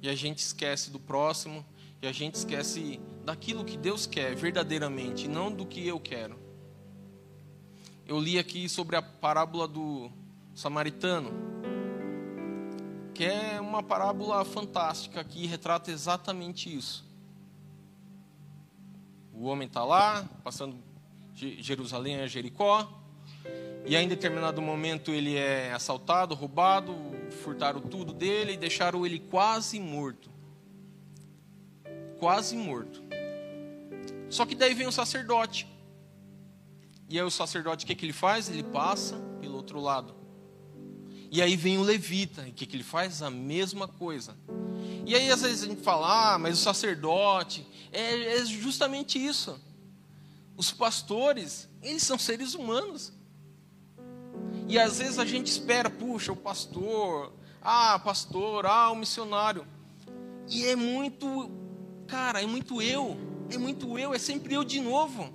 E 0.00 0.08
a 0.08 0.14
gente 0.14 0.38
esquece 0.38 0.90
do 0.90 0.98
próximo, 0.98 1.64
e 2.00 2.06
a 2.06 2.12
gente 2.12 2.36
esquece 2.36 3.00
daquilo 3.24 3.64
que 3.64 3.76
Deus 3.76 4.06
quer 4.06 4.34
verdadeiramente, 4.34 5.28
não 5.28 5.52
do 5.52 5.66
que 5.66 5.86
eu 5.86 5.98
quero. 5.98 6.38
Eu 8.06 8.18
li 8.18 8.38
aqui 8.38 8.68
sobre 8.68 8.96
a 8.96 9.02
parábola 9.02 9.68
do 9.68 10.10
samaritano, 10.54 11.30
que 13.18 13.24
é 13.24 13.60
uma 13.60 13.82
parábola 13.82 14.44
fantástica 14.44 15.24
que 15.24 15.44
retrata 15.44 15.90
exatamente 15.90 16.72
isso. 16.72 17.04
O 19.34 19.46
homem 19.46 19.66
está 19.66 19.82
lá, 19.82 20.24
passando 20.44 20.76
de 21.34 21.60
Jerusalém 21.60 22.20
a 22.20 22.28
Jericó, 22.28 22.88
e 23.84 23.96
aí, 23.96 24.04
em 24.04 24.08
determinado 24.08 24.62
momento, 24.62 25.10
ele 25.10 25.34
é 25.34 25.72
assaltado, 25.72 26.32
roubado, 26.32 26.94
furtaram 27.42 27.80
tudo 27.80 28.12
dele 28.12 28.52
e 28.52 28.56
deixaram 28.56 29.04
ele 29.04 29.18
quase 29.18 29.80
morto. 29.80 30.30
Quase 32.20 32.56
morto. 32.56 33.02
Só 34.30 34.46
que 34.46 34.54
daí 34.54 34.74
vem 34.74 34.86
o 34.86 34.92
sacerdote. 34.92 35.66
E 37.08 37.18
aí, 37.18 37.24
o 37.24 37.30
sacerdote, 37.32 37.84
o 37.84 37.88
que, 37.88 37.96
que 37.96 38.06
ele 38.06 38.12
faz? 38.12 38.48
Ele 38.48 38.62
passa 38.62 39.16
pelo 39.40 39.56
outro 39.56 39.80
lado. 39.80 40.17
E 41.30 41.42
aí 41.42 41.56
vem 41.56 41.78
o 41.78 41.82
levita. 41.82 42.46
E 42.46 42.50
o 42.50 42.52
que, 42.52 42.66
que 42.66 42.76
ele 42.76 42.84
faz? 42.84 43.22
A 43.22 43.30
mesma 43.30 43.86
coisa. 43.86 44.36
E 45.06 45.14
aí, 45.14 45.30
às 45.30 45.42
vezes, 45.42 45.62
a 45.62 45.66
gente 45.66 45.82
fala, 45.82 46.34
ah, 46.34 46.38
mas 46.38 46.58
o 46.58 46.62
sacerdote. 46.62 47.66
É, 47.92 48.38
é 48.38 48.44
justamente 48.44 49.24
isso. 49.24 49.58
Os 50.56 50.70
pastores, 50.70 51.68
eles 51.82 52.02
são 52.02 52.18
seres 52.18 52.54
humanos. 52.54 53.12
E 54.68 54.78
às 54.78 54.98
vezes 54.98 55.18
a 55.18 55.24
gente 55.24 55.46
espera, 55.46 55.88
puxa, 55.88 56.30
o 56.30 56.36
pastor, 56.36 57.32
ah, 57.62 57.98
pastor, 57.98 58.66
ah, 58.66 58.90
o 58.90 58.96
missionário. 58.96 59.66
E 60.46 60.66
é 60.66 60.76
muito, 60.76 61.50
cara, 62.06 62.42
é 62.42 62.46
muito 62.46 62.82
eu, 62.82 63.16
é 63.50 63.56
muito 63.56 63.98
eu, 63.98 64.12
é 64.12 64.18
sempre 64.18 64.52
eu 64.54 64.64
de 64.64 64.80
novo. 64.80 65.32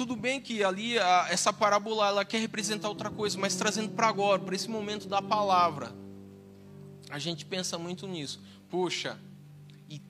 Tudo 0.00 0.16
bem 0.16 0.40
que 0.40 0.64
ali 0.64 0.98
a, 0.98 1.26
essa 1.28 1.52
parábola 1.52 2.08
ela 2.08 2.24
quer 2.24 2.38
representar 2.38 2.88
outra 2.88 3.10
coisa, 3.10 3.38
mas 3.38 3.54
trazendo 3.54 3.90
para 3.90 4.08
agora, 4.08 4.40
para 4.40 4.54
esse 4.54 4.66
momento 4.66 5.06
da 5.06 5.20
palavra, 5.20 5.94
a 7.10 7.18
gente 7.18 7.44
pensa 7.44 7.76
muito 7.76 8.06
nisso. 8.06 8.40
Puxa, 8.70 9.20
e 9.90 10.00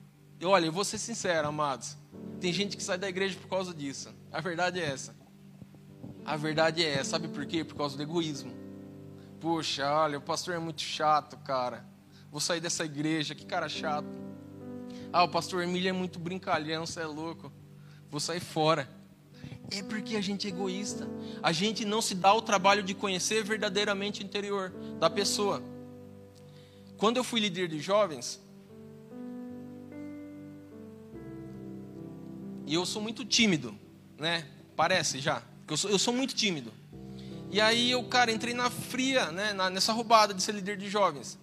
olha, 0.45 0.67
eu 0.67 0.71
vou 0.71 0.85
ser 0.85 0.97
sincero, 0.97 1.49
amados, 1.49 1.97
tem 2.39 2.53
gente 2.53 2.77
que 2.77 2.83
sai 2.83 2.97
da 2.97 3.09
igreja 3.09 3.37
por 3.37 3.49
causa 3.49 3.73
disso. 3.73 4.15
A 4.31 4.39
verdade 4.39 4.79
é 4.79 4.85
essa. 4.85 5.13
A 6.23 6.37
verdade 6.37 6.85
é, 6.85 7.03
sabe 7.03 7.27
por 7.27 7.45
quê? 7.45 7.65
Por 7.65 7.75
causa 7.75 7.97
do 7.97 8.03
egoísmo. 8.03 8.53
Puxa, 9.41 9.91
olha, 9.91 10.19
o 10.19 10.21
pastor 10.21 10.55
é 10.55 10.59
muito 10.59 10.79
chato, 10.79 11.35
cara. 11.39 11.85
Vou 12.31 12.39
sair 12.39 12.61
dessa 12.61 12.85
igreja, 12.85 13.35
que 13.35 13.45
cara 13.45 13.67
chato. 13.67 14.07
Ah, 15.11 15.25
o 15.25 15.27
pastor 15.27 15.61
Emílio 15.61 15.89
é 15.89 15.91
muito 15.91 16.17
brincalhão, 16.17 16.85
você 16.85 17.01
é 17.01 17.05
louco. 17.05 17.51
Vou 18.09 18.21
sair 18.21 18.39
fora. 18.39 19.00
É 19.71 19.81
porque 19.81 20.17
a 20.17 20.21
gente 20.21 20.47
é 20.47 20.49
egoísta. 20.49 21.07
A 21.41 21.53
gente 21.53 21.85
não 21.85 22.01
se 22.01 22.13
dá 22.13 22.33
o 22.33 22.41
trabalho 22.41 22.83
de 22.83 22.93
conhecer 22.93 23.43
verdadeiramente 23.43 24.21
o 24.21 24.25
interior 24.25 24.69
da 24.99 25.09
pessoa. 25.09 25.63
Quando 26.97 27.17
eu 27.17 27.23
fui 27.23 27.39
líder 27.39 27.69
de 27.69 27.79
jovens, 27.79 28.39
e 32.67 32.73
eu 32.73 32.85
sou 32.85 33.01
muito 33.01 33.25
tímido, 33.25 33.73
né? 34.17 34.45
Parece 34.75 35.19
já. 35.19 35.41
Eu 35.67 35.77
sou, 35.77 35.89
eu 35.89 35.97
sou 35.97 36.13
muito 36.13 36.35
tímido. 36.35 36.71
E 37.49 37.59
aí 37.59 37.91
eu, 37.91 38.03
cara, 38.03 38.31
entrei 38.31 38.53
na 38.53 38.69
fria, 38.69 39.31
né, 39.31 39.51
na, 39.53 39.69
nessa 39.69 39.91
roubada 39.93 40.33
de 40.33 40.41
ser 40.41 40.53
líder 40.53 40.77
de 40.77 40.89
jovens. 40.89 41.37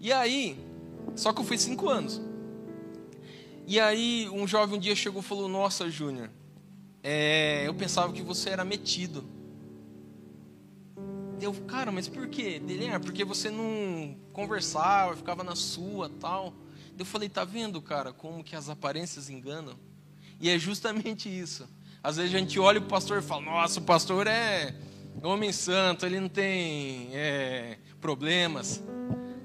E 0.00 0.12
aí, 0.12 0.58
só 1.14 1.32
que 1.32 1.40
eu 1.40 1.44
fui 1.44 1.56
cinco 1.56 1.88
anos. 1.88 2.20
E 3.66 3.80
aí 3.80 4.28
um 4.30 4.46
jovem 4.46 4.76
um 4.76 4.80
dia 4.80 4.94
chegou 4.94 5.20
e 5.20 5.24
falou: 5.24 5.48
Nossa, 5.48 5.90
Júnior, 5.90 6.30
é, 7.06 7.68
eu 7.68 7.74
pensava 7.74 8.10
que 8.14 8.22
você 8.22 8.48
era 8.48 8.64
metido. 8.64 9.22
Eu, 11.38 11.52
cara, 11.52 11.92
mas 11.92 12.08
por 12.08 12.26
quê? 12.28 12.58
Dele, 12.58 12.86
é, 12.86 12.98
porque 12.98 13.26
você 13.26 13.50
não 13.50 14.16
conversava, 14.32 15.14
ficava 15.14 15.44
na 15.44 15.54
sua, 15.54 16.08
tal. 16.08 16.54
Eu 16.98 17.04
falei, 17.04 17.28
tá 17.28 17.44
vendo, 17.44 17.82
cara, 17.82 18.10
como 18.10 18.42
que 18.42 18.56
as 18.56 18.70
aparências 18.70 19.28
enganam? 19.28 19.78
E 20.40 20.48
é 20.48 20.58
justamente 20.58 21.28
isso. 21.28 21.68
Às 22.02 22.16
vezes 22.16 22.34
a 22.34 22.38
gente 22.38 22.58
olha 22.58 22.80
o 22.80 22.84
pastor 22.84 23.18
e 23.18 23.22
fala: 23.22 23.42
Nossa, 23.42 23.80
o 23.80 23.82
pastor 23.82 24.26
é 24.26 24.74
homem 25.22 25.52
santo, 25.52 26.06
ele 26.06 26.20
não 26.20 26.28
tem 26.28 27.10
é, 27.12 27.78
problemas. 28.00 28.82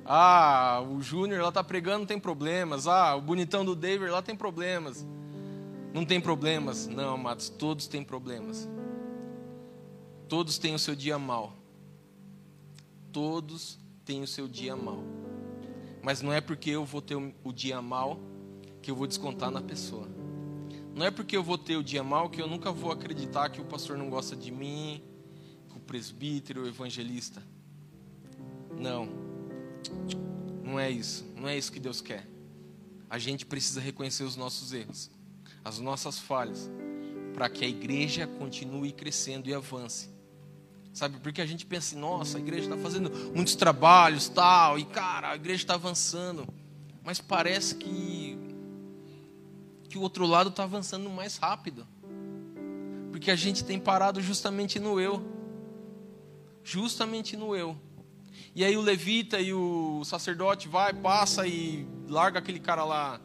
Ah, 0.05 0.81
o 0.89 1.01
Júnior 1.01 1.41
lá 1.41 1.49
está 1.49 1.63
pregando, 1.63 2.05
tem 2.05 2.19
problemas. 2.19 2.87
Ah, 2.87 3.15
o 3.15 3.21
bonitão 3.21 3.65
do 3.65 3.75
David 3.75 4.09
lá 4.09 4.21
tem 4.21 4.35
problemas. 4.35 5.05
Não 5.93 6.05
tem 6.05 6.21
problemas. 6.21 6.87
Não, 6.87 7.15
amados, 7.15 7.49
todos 7.49 7.87
têm 7.87 8.03
problemas. 8.03 8.67
Todos 10.27 10.57
têm 10.57 10.75
o 10.75 10.79
seu 10.79 10.95
dia 10.95 11.17
mal. 11.17 11.55
Todos 13.11 13.79
têm 14.05 14.21
o 14.21 14.27
seu 14.27 14.47
dia 14.47 14.75
mal. 14.75 15.03
Mas 16.03 16.21
não 16.21 16.31
é 16.31 16.39
porque 16.39 16.69
eu 16.69 16.85
vou 16.85 17.01
ter 17.01 17.15
o 17.15 17.51
dia 17.51 17.81
mal 17.81 18.19
que 18.81 18.91
eu 18.91 18.95
vou 18.95 19.07
descontar 19.07 19.51
na 19.51 19.61
pessoa. 19.61 20.07
Não 20.95 21.05
é 21.05 21.11
porque 21.11 21.35
eu 21.35 21.43
vou 21.43 21.57
ter 21.57 21.77
o 21.77 21.83
dia 21.83 22.03
mal 22.03 22.29
que 22.29 22.41
eu 22.41 22.47
nunca 22.47 22.71
vou 22.71 22.91
acreditar 22.91 23.49
que 23.49 23.61
o 23.61 23.65
pastor 23.65 23.97
não 23.97 24.09
gosta 24.09 24.35
de 24.35 24.51
mim, 24.51 25.03
que 25.69 25.77
o 25.77 25.79
presbítero, 25.79 26.63
o 26.63 26.67
evangelista. 26.67 27.41
Não. 28.77 29.09
Não 30.63 30.79
é 30.79 30.89
isso. 30.89 31.25
Não 31.35 31.47
é 31.47 31.57
isso 31.57 31.71
que 31.71 31.79
Deus 31.79 32.01
quer. 32.01 32.27
A 33.09 33.17
gente 33.17 33.45
precisa 33.45 33.81
reconhecer 33.81 34.23
os 34.23 34.35
nossos 34.35 34.71
erros, 34.71 35.09
as 35.63 35.79
nossas 35.79 36.19
falhas, 36.19 36.69
para 37.33 37.49
que 37.49 37.63
a 37.63 37.67
igreja 37.67 38.27
continue 38.27 38.91
crescendo 38.91 39.49
e 39.49 39.53
avance. 39.53 40.09
Sabe, 40.91 41.19
porque 41.19 41.41
a 41.41 41.45
gente 41.45 41.65
pensa, 41.65 41.97
nossa, 41.97 42.37
a 42.37 42.41
igreja 42.41 42.63
está 42.63 42.77
fazendo 42.77 43.11
muitos 43.33 43.55
trabalhos, 43.55 44.27
tal, 44.27 44.79
e 44.79 44.85
cara, 44.85 45.31
a 45.31 45.35
igreja 45.35 45.63
está 45.63 45.75
avançando. 45.75 46.47
Mas 47.03 47.19
parece 47.21 47.75
que 47.75 48.37
que 49.89 49.97
o 49.97 50.01
outro 50.01 50.25
lado 50.27 50.49
está 50.49 50.63
avançando 50.63 51.09
mais 51.09 51.37
rápido. 51.37 51.85
Porque 53.11 53.31
a 53.31 53.35
gente 53.35 53.63
tem 53.63 53.79
parado 53.79 54.21
justamente 54.21 54.79
no 54.79 54.99
eu. 54.99 55.25
Justamente 56.63 57.35
no 57.35 57.55
eu. 57.55 57.75
E 58.55 58.63
aí 58.63 58.77
o 58.77 58.81
levita 58.81 59.39
e 59.39 59.51
o 59.51 60.03
sacerdote 60.05 60.67
vai, 60.67 60.93
passa 60.93 61.47
e 61.47 61.87
larga 62.07 62.39
aquele 62.39 62.59
cara 62.59 62.83
lá 62.83 63.19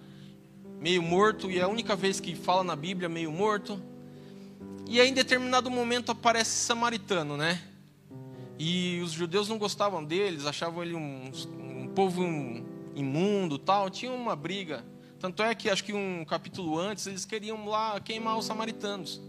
meio 0.84 1.02
morto, 1.02 1.50
e 1.50 1.58
é 1.58 1.62
a 1.62 1.66
única 1.66 1.96
vez 1.96 2.20
que 2.20 2.34
fala 2.34 2.62
na 2.62 2.76
Bíblia 2.76 3.08
meio 3.08 3.32
morto. 3.32 3.82
E 4.86 5.00
aí 5.00 5.08
em 5.08 5.14
determinado 5.14 5.70
momento 5.70 6.12
aparece 6.12 6.50
samaritano, 6.50 7.38
né? 7.38 7.58
E 8.58 9.00
os 9.02 9.10
judeus 9.10 9.48
não 9.48 9.56
gostavam 9.56 10.04
deles, 10.04 10.44
achavam 10.44 10.82
ele 10.82 10.94
um, 10.94 11.32
um 11.58 11.88
povo 11.88 12.22
imundo, 12.94 13.58
tal. 13.58 13.88
Tinha 13.88 14.12
uma 14.12 14.36
briga. 14.36 14.84
Tanto 15.18 15.42
é 15.42 15.54
que 15.54 15.70
acho 15.70 15.82
que 15.82 15.94
um 15.94 16.22
capítulo 16.22 16.78
antes 16.78 17.06
eles 17.06 17.24
queriam 17.24 17.66
lá 17.66 17.98
queimar 17.98 18.36
os 18.36 18.44
samaritanos. 18.44 19.22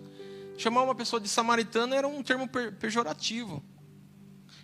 Chamar 0.58 0.84
uma 0.84 0.94
pessoa 0.94 1.22
de 1.22 1.30
samaritano 1.30 1.96
era 1.96 2.06
um 2.06 2.22
termo 2.22 2.50
pejorativo. 2.50 3.63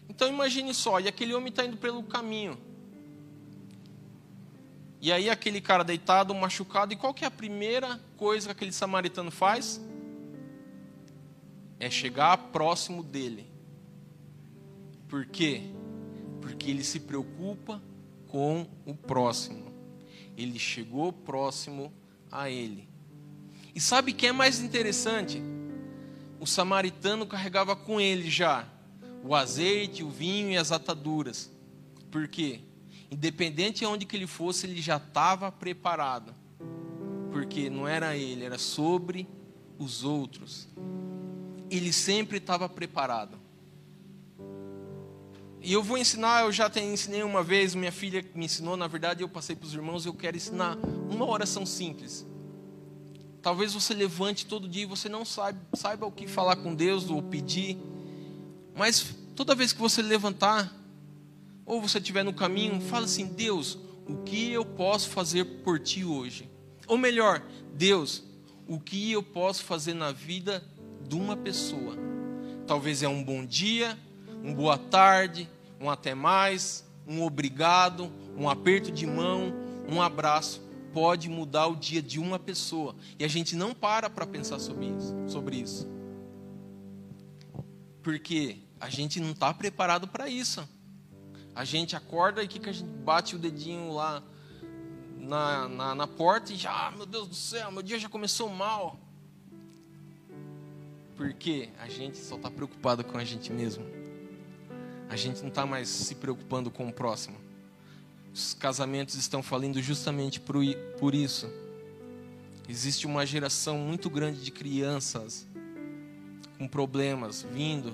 Então 0.09 0.27
imagine 0.27 0.73
só, 0.73 0.99
e 0.99 1.07
aquele 1.07 1.33
homem 1.33 1.51
está 1.51 1.63
indo 1.63 1.77
pelo 1.77 2.03
caminho. 2.03 2.59
E 5.01 5.11
aí 5.11 5.29
aquele 5.29 5.59
cara 5.59 5.83
deitado, 5.83 6.33
machucado, 6.35 6.93
e 6.93 6.95
qual 6.95 7.13
que 7.13 7.25
é 7.25 7.27
a 7.27 7.31
primeira 7.31 7.99
coisa 8.15 8.47
que 8.47 8.51
aquele 8.51 8.71
samaritano 8.71 9.31
faz? 9.31 9.81
É 11.79 11.89
chegar 11.89 12.37
próximo 12.37 13.03
dele. 13.03 13.51
Por 15.09 15.25
quê? 15.25 15.63
Porque 16.39 16.69
ele 16.69 16.83
se 16.83 16.99
preocupa 16.99 17.81
com 18.27 18.67
o 18.85 18.93
próximo 18.93 19.71
ele 20.37 20.59
chegou 20.59 21.11
próximo 21.11 21.93
a 22.31 22.49
ele. 22.49 22.87
E 23.73 23.79
sabe 23.79 24.11
o 24.11 24.15
que 24.15 24.27
é 24.27 24.31
mais 24.31 24.59
interessante? 24.59 25.41
O 26.39 26.47
samaritano 26.47 27.25
carregava 27.25 27.75
com 27.75 28.01
ele 28.01 28.29
já 28.29 28.67
o 29.23 29.35
azeite, 29.35 30.03
o 30.03 30.09
vinho 30.09 30.51
e 30.51 30.57
as 30.57 30.71
ataduras. 30.71 31.51
Por 32.09 32.27
quê? 32.27 32.61
Independente 33.11 33.79
de 33.79 33.85
onde 33.85 34.05
que 34.05 34.15
ele 34.15 34.25
fosse, 34.25 34.65
ele 34.65 34.81
já 34.81 34.95
estava 34.95 35.51
preparado. 35.51 36.33
Porque 37.29 37.69
não 37.69 37.85
era 37.85 38.15
ele, 38.15 38.45
era 38.45 38.57
sobre 38.57 39.27
os 39.77 40.03
outros. 40.05 40.69
Ele 41.69 41.91
sempre 41.91 42.37
estava 42.37 42.69
preparado. 42.69 43.37
E 45.63 45.73
eu 45.73 45.83
vou 45.83 45.97
ensinar, 45.97 46.45
eu 46.45 46.51
já 46.51 46.69
te 46.69 46.79
ensinei 46.79 47.21
uma 47.21 47.43
vez, 47.43 47.75
minha 47.75 47.91
filha 47.91 48.25
me 48.33 48.45
ensinou, 48.45 48.75
na 48.75 48.87
verdade 48.87 49.21
eu 49.21 49.29
passei 49.29 49.55
para 49.55 49.67
os 49.67 49.73
irmãos, 49.73 50.05
eu 50.05 50.13
quero 50.13 50.35
ensinar 50.35 50.75
uma 51.07 51.29
oração 51.29 51.67
simples. 51.67 52.25
Talvez 53.43 53.73
você 53.73 53.93
levante 53.93 54.45
todo 54.45 54.67
dia 54.67 54.83
e 54.83 54.87
você 54.87 55.07
não 55.07 55.23
saiba, 55.23 55.59
saiba 55.73 56.05
o 56.05 56.11
que 56.11 56.27
falar 56.27 56.55
com 56.55 56.73
Deus 56.73 57.09
ou 57.09 57.21
pedir. 57.21 57.77
Mas 58.75 59.15
toda 59.35 59.53
vez 59.53 59.71
que 59.71 59.79
você 59.79 60.01
levantar, 60.01 60.80
ou 61.71 61.79
você 61.79 61.99
estiver 61.99 62.21
no 62.21 62.33
caminho, 62.33 62.81
fala 62.81 63.05
assim: 63.05 63.27
Deus, 63.27 63.77
o 64.05 64.17
que 64.23 64.51
eu 64.51 64.65
posso 64.65 65.09
fazer 65.09 65.45
por 65.63 65.79
ti 65.79 66.03
hoje? 66.03 66.49
Ou 66.85 66.97
melhor, 66.97 67.41
Deus, 67.73 68.25
o 68.67 68.77
que 68.77 69.09
eu 69.13 69.23
posso 69.23 69.63
fazer 69.63 69.93
na 69.93 70.11
vida 70.11 70.61
de 71.07 71.15
uma 71.15 71.37
pessoa? 71.37 71.95
Talvez 72.67 73.01
é 73.01 73.07
um 73.07 73.23
bom 73.23 73.45
dia, 73.45 73.97
um 74.43 74.53
boa 74.53 74.77
tarde, 74.77 75.49
um 75.79 75.89
até 75.89 76.13
mais, 76.13 76.85
um 77.07 77.23
obrigado, 77.23 78.11
um 78.37 78.49
aperto 78.49 78.91
de 78.91 79.07
mão, 79.07 79.53
um 79.89 80.01
abraço 80.01 80.69
pode 80.93 81.29
mudar 81.29 81.67
o 81.67 81.75
dia 81.77 82.01
de 82.01 82.19
uma 82.19 82.37
pessoa. 82.37 82.97
E 83.17 83.23
a 83.23 83.29
gente 83.29 83.55
não 83.55 83.73
para 83.73 84.09
para 84.09 84.27
pensar 84.27 84.59
sobre 84.59 84.87
isso, 84.87 85.15
sobre 85.25 85.55
isso. 85.55 85.87
Porque 88.03 88.57
a 88.77 88.89
gente 88.89 89.21
não 89.21 89.31
está 89.31 89.53
preparado 89.53 90.05
para 90.05 90.27
isso. 90.27 90.67
A 91.53 91.65
gente 91.65 91.95
acorda 91.95 92.41
e 92.41 92.47
que, 92.47 92.59
que 92.59 92.69
a 92.69 92.73
gente 92.73 92.89
bate 92.89 93.35
o 93.35 93.39
dedinho 93.39 93.91
lá 93.93 94.23
na, 95.17 95.67
na, 95.67 95.95
na 95.95 96.07
porta 96.07 96.53
e 96.53 96.55
já, 96.55 96.87
ah, 96.87 96.91
meu 96.91 97.05
Deus 97.05 97.27
do 97.27 97.35
céu, 97.35 97.71
meu 97.71 97.83
dia 97.83 97.99
já 97.99 98.09
começou 98.09 98.49
mal. 98.49 98.99
Porque 101.15 101.69
a 101.79 101.87
gente 101.87 102.17
só 102.17 102.35
está 102.35 102.49
preocupado 102.49 103.03
com 103.03 103.17
a 103.17 103.23
gente 103.23 103.51
mesmo. 103.51 103.85
A 105.09 105.15
gente 105.15 105.41
não 105.41 105.49
está 105.49 105.65
mais 105.65 105.89
se 105.89 106.15
preocupando 106.15 106.71
com 106.71 106.87
o 106.87 106.93
próximo. 106.93 107.37
Os 108.33 108.53
casamentos 108.53 109.15
estão 109.15 109.43
falindo 109.43 109.81
justamente 109.81 110.39
por, 110.39 110.55
por 110.97 111.13
isso. 111.13 111.49
Existe 112.67 113.05
uma 113.05 113.25
geração 113.25 113.77
muito 113.77 114.09
grande 114.09 114.41
de 114.41 114.51
crianças 114.51 115.45
com 116.57 116.67
problemas 116.67 117.41
vindo 117.41 117.93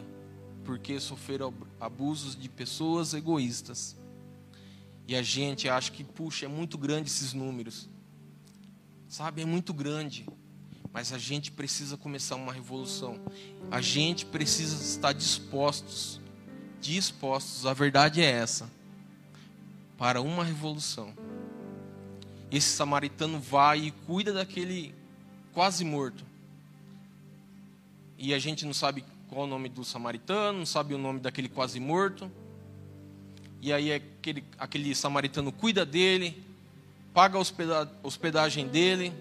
porque 0.68 1.00
sofreram 1.00 1.54
abusos 1.80 2.36
de 2.36 2.50
pessoas 2.50 3.14
egoístas. 3.14 3.96
E 5.08 5.16
a 5.16 5.24
gente 5.24 5.70
acha 5.70 5.90
que, 5.90 6.04
puxa, 6.04 6.46
é 6.46 6.50
muito 6.50 6.78
grande 6.78 7.10
esses 7.10 7.32
números. 7.32 7.90
Sabe, 9.08 9.42
é 9.42 9.46
muito 9.46 9.74
grande. 9.74 10.28
Mas 10.92 11.14
a 11.14 11.18
gente 11.18 11.54
precisa 11.54 11.96
começar 11.96 12.36
uma 12.36 12.52
revolução. 12.52 13.18
A 13.72 13.80
gente 13.80 14.26
precisa 14.26 14.76
estar 14.84 15.14
dispostos, 15.14 16.20
dispostos, 16.82 17.66
a 17.66 17.74
verdade 17.74 18.22
é 18.22 18.30
essa, 18.30 18.70
para 19.98 20.22
uma 20.22 20.44
revolução. 20.44 21.14
Esse 22.52 22.76
samaritano 22.76 23.40
vai 23.40 23.86
e 23.86 23.92
cuida 23.92 24.34
daquele 24.34 24.94
quase 25.54 25.86
morto. 25.86 26.26
E 28.18 28.34
a 28.34 28.40
gente 28.40 28.66
não 28.66 28.74
sabe 28.74 29.06
qual 29.30 29.44
o 29.44 29.48
nome 29.48 29.70
do 29.70 29.84
samaritano, 29.84 30.60
não 30.60 30.66
sabe 30.66 30.94
o 30.94 30.98
nome 30.98 31.20
daquele 31.20 31.50
quase 31.50 31.80
morto. 31.80 32.32
E 33.62 33.74
aí 33.74 33.92
aquele, 33.92 34.44
aquele 34.58 34.96
samaritano 34.96 35.52
cuida 35.52 35.86
dele, 35.86 36.44
paga 37.14 37.38
a 37.38 37.88
hospedagem 38.04 38.68
dele 38.68 39.14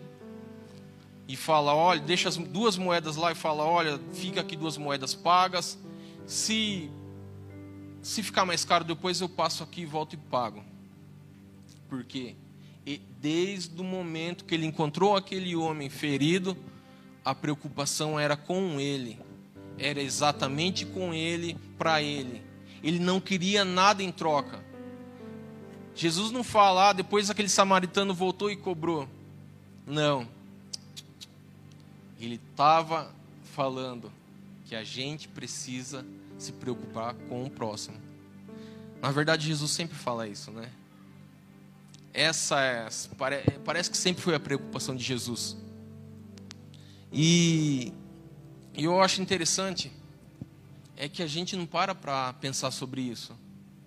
e 1.26 1.34
fala: 1.34 1.74
olha, 1.74 2.00
deixa 2.00 2.28
as 2.28 2.36
duas 2.36 2.76
moedas 2.76 3.16
lá 3.16 3.32
e 3.32 3.34
fala: 3.34 3.64
olha, 3.64 3.98
fica 4.12 4.40
aqui 4.40 4.56
duas 4.56 4.76
moedas 4.76 5.14
pagas. 5.14 5.78
Se 6.26 6.90
se 8.02 8.22
ficar 8.22 8.44
mais 8.44 8.64
caro 8.64 8.84
depois 8.84 9.20
eu 9.20 9.28
passo 9.28 9.64
aqui 9.64 9.80
e 9.80 9.86
volto 9.86 10.12
e 10.12 10.16
pago. 10.16 10.62
Por 11.88 12.04
quê? 12.04 12.36
Desde 13.20 13.80
o 13.80 13.82
momento 13.82 14.44
que 14.44 14.54
ele 14.54 14.64
encontrou 14.64 15.16
aquele 15.16 15.56
homem 15.56 15.90
ferido, 15.90 16.56
a 17.24 17.34
preocupação 17.34 18.20
era 18.20 18.36
com 18.36 18.78
ele 18.78 19.25
era 19.78 20.00
exatamente 20.00 20.84
com 20.86 21.12
ele, 21.12 21.56
para 21.78 22.02
ele. 22.02 22.42
Ele 22.82 22.98
não 22.98 23.20
queria 23.20 23.64
nada 23.64 24.02
em 24.02 24.12
troca. 24.12 24.64
Jesus 25.94 26.30
não 26.30 26.44
fala, 26.44 26.90
ah, 26.90 26.92
depois 26.92 27.30
aquele 27.30 27.48
samaritano 27.48 28.14
voltou 28.14 28.50
e 28.50 28.56
cobrou. 28.56 29.08
Não. 29.86 30.28
Ele 32.20 32.40
estava 32.50 33.10
falando 33.54 34.12
que 34.66 34.74
a 34.74 34.84
gente 34.84 35.28
precisa 35.28 36.04
se 36.38 36.52
preocupar 36.52 37.14
com 37.28 37.44
o 37.44 37.50
próximo. 37.50 37.96
Na 39.00 39.10
verdade, 39.10 39.46
Jesus 39.46 39.70
sempre 39.70 39.96
fala 39.96 40.26
isso, 40.26 40.50
né? 40.50 40.70
Essa 42.12 42.60
é, 42.60 42.88
parece 43.64 43.90
que 43.90 43.96
sempre 43.96 44.22
foi 44.22 44.34
a 44.34 44.40
preocupação 44.40 44.96
de 44.96 45.04
Jesus. 45.04 45.56
E 47.12 47.92
e 48.76 48.84
eu 48.84 49.00
acho 49.00 49.22
interessante 49.22 49.90
é 50.96 51.08
que 51.08 51.22
a 51.22 51.26
gente 51.26 51.56
não 51.56 51.66
para 51.66 51.94
para 51.94 52.34
pensar 52.34 52.70
sobre 52.70 53.00
isso. 53.00 53.34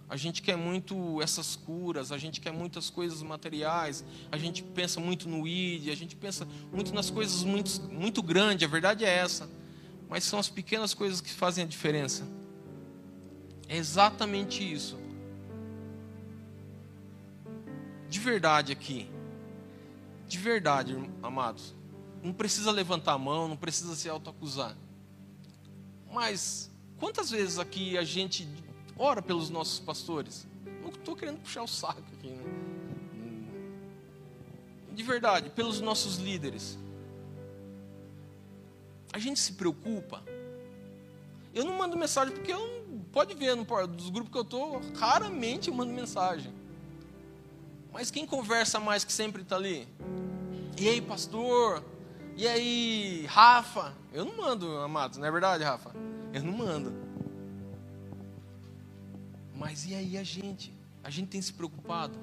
A 0.09 0.17
gente 0.17 0.41
quer 0.41 0.57
muito 0.57 1.21
essas 1.21 1.55
curas, 1.55 2.11
a 2.11 2.17
gente 2.17 2.41
quer 2.41 2.51
muitas 2.51 2.89
coisas 2.89 3.21
materiais, 3.21 4.03
a 4.31 4.37
gente 4.37 4.63
pensa 4.63 4.99
muito 4.99 5.29
no 5.29 5.47
ID, 5.47 5.89
a 5.89 5.95
gente 5.95 6.15
pensa 6.15 6.47
muito 6.73 6.91
nas 6.91 7.11
coisas 7.11 7.43
muito, 7.43 7.79
muito 7.91 8.23
grandes, 8.23 8.67
a 8.67 8.71
verdade 8.71 9.05
é 9.05 9.09
essa. 9.15 9.47
Mas 10.09 10.23
são 10.23 10.39
as 10.39 10.49
pequenas 10.49 10.95
coisas 10.95 11.21
que 11.21 11.29
fazem 11.29 11.63
a 11.63 11.67
diferença. 11.67 12.27
É 13.67 13.77
exatamente 13.77 14.63
isso. 14.63 14.97
De 18.09 18.19
verdade 18.19 18.71
aqui. 18.71 19.07
De 20.27 20.39
verdade, 20.39 20.97
amados. 21.21 21.75
Não 22.21 22.33
precisa 22.33 22.71
levantar 22.71 23.13
a 23.13 23.17
mão, 23.17 23.47
não 23.47 23.57
precisa 23.57 23.95
se 23.95 24.09
autoacusar. 24.09 24.75
Mas 26.11 26.69
quantas 26.97 27.29
vezes 27.29 27.59
aqui 27.59 27.97
a 27.97 28.03
gente 28.03 28.47
ora 28.97 29.21
pelos 29.21 29.49
nossos 29.49 29.79
pastores? 29.79 30.47
Não 30.81 30.89
estou 30.89 31.15
querendo 31.15 31.39
puxar 31.39 31.63
o 31.63 31.67
saco 31.67 32.03
aqui, 32.17 32.29
né? 32.29 32.43
De 34.91 35.03
verdade, 35.03 35.49
pelos 35.49 35.79
nossos 35.79 36.17
líderes. 36.17 36.77
A 39.13 39.19
gente 39.19 39.39
se 39.39 39.53
preocupa. 39.53 40.21
Eu 41.53 41.63
não 41.63 41.77
mando 41.77 41.97
mensagem 41.97 42.33
porque 42.33 42.51
eu 42.51 42.59
não, 42.59 42.99
pode 43.11 43.33
ver 43.33 43.55
no, 43.55 43.65
dos 43.87 44.09
grupos 44.09 44.31
que 44.31 44.37
eu 44.37 44.43
estou, 44.43 44.81
raramente 44.95 45.69
eu 45.69 45.73
mando 45.73 45.93
mensagem. 45.93 46.53
Mas 47.91 48.11
quem 48.11 48.25
conversa 48.25 48.79
mais 48.79 49.03
que 49.03 49.11
sempre 49.11 49.41
está 49.41 49.55
ali? 49.55 49.87
E 50.79 50.87
aí, 50.87 51.01
pastor? 51.01 51.83
E 52.39 52.47
aí, 52.47 53.25
Rafa? 53.25 53.93
Eu 54.13 54.23
não 54.23 54.37
mando, 54.37 54.77
amados, 54.77 55.17
não 55.17 55.27
é 55.27 55.29
verdade, 55.29 55.61
Rafa? 55.61 55.91
Eu 56.33 56.41
não 56.41 56.53
mando. 56.53 56.93
Mas 59.53 59.85
e 59.85 59.93
aí 59.93 60.17
a 60.17 60.23
gente? 60.23 60.73
A 61.03 61.09
gente 61.09 61.27
tem 61.27 61.41
se 61.41 61.51
preocupado? 61.51 62.17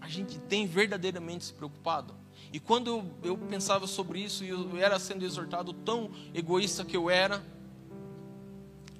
A 0.00 0.06
gente 0.08 0.38
tem 0.38 0.68
verdadeiramente 0.68 1.46
se 1.46 1.52
preocupado? 1.52 2.14
E 2.52 2.60
quando 2.60 2.86
eu, 2.86 3.30
eu 3.30 3.36
pensava 3.36 3.88
sobre 3.88 4.20
isso 4.20 4.44
e 4.44 4.50
eu 4.50 4.76
era 4.76 5.00
sendo 5.00 5.24
exortado 5.24 5.72
tão 5.72 6.08
egoísta 6.32 6.84
que 6.84 6.96
eu 6.96 7.10
era, 7.10 7.44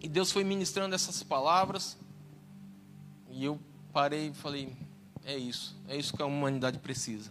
e 0.00 0.08
Deus 0.08 0.32
foi 0.32 0.42
ministrando 0.42 0.96
essas 0.96 1.22
palavras, 1.22 1.96
e 3.30 3.44
eu 3.44 3.56
parei 3.92 4.30
e 4.30 4.34
falei: 4.34 4.76
é 5.24 5.38
isso, 5.38 5.80
é 5.86 5.96
isso 5.96 6.12
que 6.12 6.20
a 6.20 6.26
humanidade 6.26 6.80
precisa. 6.80 7.30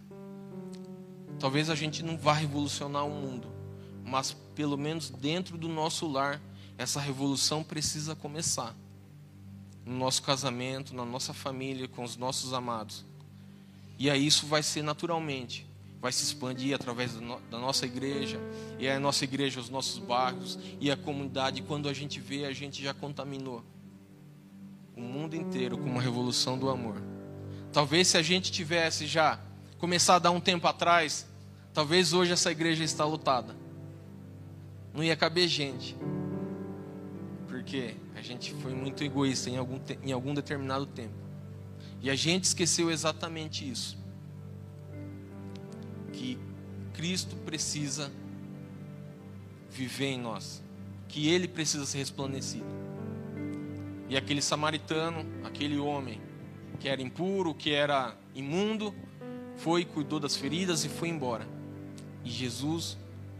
Talvez 1.42 1.72
a 1.72 1.76
gente 1.76 2.04
não 2.04 2.16
vá 2.16 2.34
revolucionar 2.34 3.04
o 3.04 3.10
mundo, 3.10 3.48
mas 4.06 4.32
pelo 4.54 4.78
menos 4.78 5.10
dentro 5.10 5.58
do 5.58 5.68
nosso 5.68 6.08
lar, 6.08 6.40
essa 6.78 7.00
revolução 7.00 7.64
precisa 7.64 8.16
começar. 8.16 8.76
No 9.84 9.98
nosso 9.98 10.22
casamento, 10.22 10.94
na 10.94 11.04
nossa 11.04 11.34
família, 11.34 11.88
com 11.88 12.04
os 12.04 12.16
nossos 12.16 12.54
amados. 12.54 13.04
E 13.98 14.08
aí 14.08 14.24
isso 14.24 14.46
vai 14.46 14.62
ser 14.62 14.84
naturalmente, 14.84 15.68
vai 16.00 16.12
se 16.12 16.24
expandir 16.24 16.76
através 16.76 17.16
da 17.16 17.58
nossa 17.58 17.88
igreja, 17.88 18.40
e 18.78 18.88
a 18.88 19.00
nossa 19.00 19.24
igreja, 19.24 19.60
os 19.60 19.70
nossos 19.70 19.98
bairros 19.98 20.60
e 20.80 20.92
a 20.92 20.96
comunidade. 20.96 21.64
Quando 21.64 21.90
a 21.90 21.94
gente 21.94 22.20
vê, 22.20 22.46
a 22.46 22.54
gente 22.54 22.84
já 22.84 22.94
contaminou 22.94 23.64
o 24.96 25.02
mundo 25.02 25.36
inteiro 25.36 25.76
com 25.76 25.90
uma 25.90 26.02
revolução 26.04 26.56
do 26.56 26.70
amor. 26.70 27.02
Talvez 27.74 28.10
se 28.10 28.18
a 28.18 28.22
gente 28.22 28.52
tivesse 28.52 29.08
já 29.08 29.40
começado 29.80 30.28
há 30.28 30.30
um 30.30 30.40
tempo 30.40 30.68
atrás, 30.68 31.31
Talvez 31.74 32.12
hoje 32.12 32.34
essa 32.34 32.52
igreja 32.52 32.84
está 32.84 33.06
lotada. 33.06 33.56
Não 34.94 35.04
ia 35.04 35.16
caber 35.16 35.48
gente. 35.48 35.96
Porque 37.48 37.96
a 38.16 38.22
gente 38.22 38.54
foi 38.56 38.74
muito 38.74 39.04
egoísta 39.04 39.50
em 39.50 39.58
algum, 39.58 39.80
em 40.04 40.12
algum 40.12 40.34
determinado 40.34 40.86
tempo. 40.86 41.16
E 42.02 42.10
a 42.10 42.16
gente 42.16 42.46
esqueceu 42.46 42.92
exatamente 42.92 43.70
isso. 43.70 43.98
Que 46.12 46.38
Cristo 46.94 47.36
precisa 47.38 48.12
viver 49.70 50.08
em 50.08 50.20
nós. 50.20 50.62
Que 51.08 51.30
Ele 51.30 51.48
precisa 51.48 51.86
ser 51.86 52.00
resplandecido. 52.00 52.66
E 54.10 54.18
aquele 54.18 54.42
samaritano, 54.42 55.26
aquele 55.46 55.78
homem 55.78 56.20
que 56.80 56.90
era 56.90 57.02
impuro, 57.02 57.54
que 57.54 57.72
era 57.72 58.18
imundo, 58.36 58.94
foi, 59.56 59.86
cuidou 59.86 60.20
das 60.20 60.36
feridas 60.36 60.84
e 60.84 60.90
foi 60.90 61.08
embora. 61.08 61.61
E 62.24 62.30
Jesus 62.30 62.98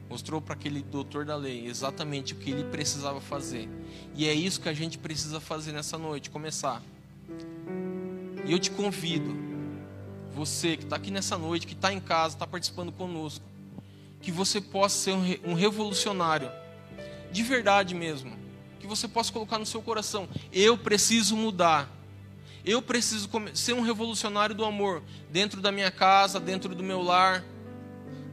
mostrou 0.10 0.42
para 0.42 0.56
aquele 0.56 0.82
doutor 0.82 1.24
da 1.24 1.38
lei 1.38 1.66
exatamente 1.66 2.34
o 2.34 2.36
que 2.36 2.52
ele 2.52 2.66
precisava 2.66 3.22
fazer. 3.22 3.70
E 4.14 4.28
é 4.28 4.34
isso 4.34 4.60
que 4.60 4.68
a 4.68 4.74
gente 4.74 4.98
precisa 4.98 5.40
fazer 5.40 5.72
nessa 5.72 5.98
noite, 5.98 6.30
começar. 6.30 6.84
E 8.46 8.52
eu 8.52 8.60
te 8.60 8.70
convido, 8.72 9.34
você 10.34 10.76
que 10.76 10.84
está 10.84 10.98
aqui 10.98 11.12
nessa 11.12 11.38
noite, 11.38 11.66
que 11.66 11.74
está 11.74 11.94
em 11.94 12.00
casa, 12.00 12.36
está 12.36 12.46
participando 12.46 12.92
conosco, 12.92 13.46
que 14.22 14.32
você 14.32 14.60
possa 14.60 14.98
ser 14.98 15.40
um 15.46 15.54
revolucionário, 15.54 16.52
de 17.32 17.42
verdade 17.44 17.96
mesmo. 17.96 18.38
Que 18.80 18.88
você 18.88 19.08
possa 19.08 19.32
colocar 19.32 19.58
no 19.60 19.66
seu 19.66 19.82
coração: 19.82 20.28
eu 20.52 20.78
preciso 20.78 21.38
mudar. 21.38 21.90
Eu 22.64 22.82
preciso 22.82 23.30
ser 23.54 23.74
um 23.74 23.82
revolucionário 23.82 24.54
do 24.54 24.66
amor 24.66 25.02
dentro 25.32 25.62
da 25.62 25.72
minha 25.72 25.90
casa, 25.90 26.40
dentro 26.40 26.76
do 26.76 26.84
meu 26.84 27.02
lar 27.02 27.44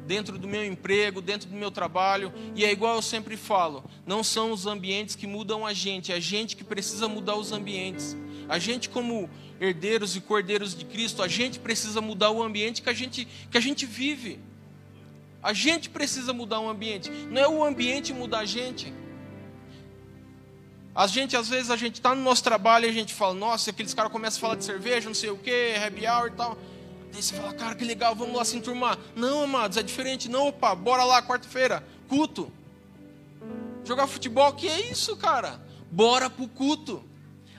dentro 0.09 0.39
do 0.39 0.49
meu 0.49 0.65
emprego, 0.65 1.21
dentro 1.21 1.49
do 1.49 1.55
meu 1.55 1.71
trabalho. 1.71 2.33
E 2.57 2.65
é 2.65 2.73
igual 2.73 2.97
eu 2.97 3.03
sempre 3.03 3.37
falo: 3.37 3.85
não 4.07 4.25
são 4.25 4.51
os 4.51 4.67
ambientes 4.67 5.15
que 5.15 5.27
mudam 5.27 5.67
a 5.67 5.75
gente, 5.75 6.11
é 6.11 6.17
a 6.17 6.21
gente 6.21 6.57
que 6.57 6.65
precisa 6.65 7.07
mudar 7.07 7.37
os 7.37 7.53
ambientes. 7.53 8.17
A 8.49 8.59
gente, 8.59 8.89
como 8.89 9.29
herdeiros 9.61 10.17
e 10.17 10.21
cordeiros 10.21 10.75
de 10.75 10.85
Cristo, 10.87 11.23
a 11.23 11.29
gente 11.29 11.59
precisa 11.59 12.01
mudar 12.01 12.31
o 12.31 12.43
ambiente 12.43 12.81
que 12.81 12.89
a 12.89 12.95
gente, 12.95 13.29
que 13.51 13.59
a 13.59 13.61
gente 13.61 13.85
vive. 13.85 14.41
A 15.43 15.53
gente 15.53 15.91
precisa 15.91 16.33
mudar 16.33 16.59
o 16.59 16.69
ambiente, 16.69 17.11
não 17.31 17.41
é 17.41 17.49
o 17.49 17.63
ambiente 17.63 18.13
mudar 18.13 18.41
a 18.41 18.45
gente. 18.45 18.93
A 20.95 21.07
gente, 21.07 21.37
às 21.37 21.49
vezes, 21.49 21.71
a 21.71 21.77
gente 21.77 21.95
está 21.95 22.13
no 22.13 22.23
nosso 22.23 22.43
trabalho 22.43 22.87
e 22.87 22.89
a 22.89 22.93
gente 22.93 23.15
fala, 23.15 23.33
nossa, 23.33 23.71
aqueles 23.71 23.95
caras 23.95 24.11
começam 24.11 24.39
a 24.39 24.41
falar 24.41 24.55
de 24.57 24.65
cerveja, 24.65 25.07
não 25.07 25.15
sei 25.15 25.31
o 25.31 25.39
que, 25.39 25.75
happy 25.77 26.05
hour 26.09 26.27
e 26.27 26.33
tal. 26.33 26.59
Daí 27.13 27.23
você 27.23 27.35
fala, 27.35 27.53
cara, 27.53 27.75
que 27.75 27.85
legal, 27.85 28.15
vamos 28.15 28.37
lá 28.37 28.45
se 28.45 28.57
enturmar. 28.57 28.99
Não, 29.17 29.45
amados, 29.45 29.77
é 29.77 29.83
diferente. 29.83 30.29
Não, 30.29 30.49
opa, 30.49 30.75
bora 30.75 31.05
lá, 31.05 31.23
quarta-feira, 31.23 31.85
culto. 32.09 32.53
Jogar 33.85 34.07
futebol, 34.07 34.53
que 34.53 34.69
é 34.69 34.91
isso, 34.91 35.17
cara? 35.17 35.61
Bora 35.91 36.29
pro 36.29 36.47
culto. 36.49 37.03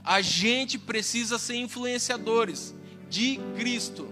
A 0.04 0.22
gente 0.22 0.78
precisa 0.78 1.38
ser 1.38 1.56
influenciadores 1.56 2.74
de 3.10 3.40
Cristo. 3.56 4.08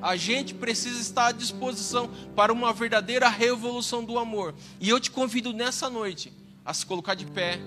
A 0.00 0.16
gente 0.16 0.52
precisa 0.52 1.00
estar 1.00 1.28
à 1.28 1.32
disposição 1.32 2.10
para 2.34 2.52
uma 2.52 2.72
verdadeira 2.72 3.28
revolução 3.28 4.04
do 4.04 4.18
amor. 4.18 4.54
E 4.80 4.88
eu 4.88 4.98
te 4.98 5.10
convido 5.10 5.52
nessa 5.52 5.88
noite 5.88 6.32
a 6.64 6.74
se 6.74 6.84
colocar 6.84 7.14
de 7.14 7.24
pé. 7.26 7.60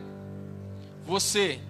Você 1.06 1.62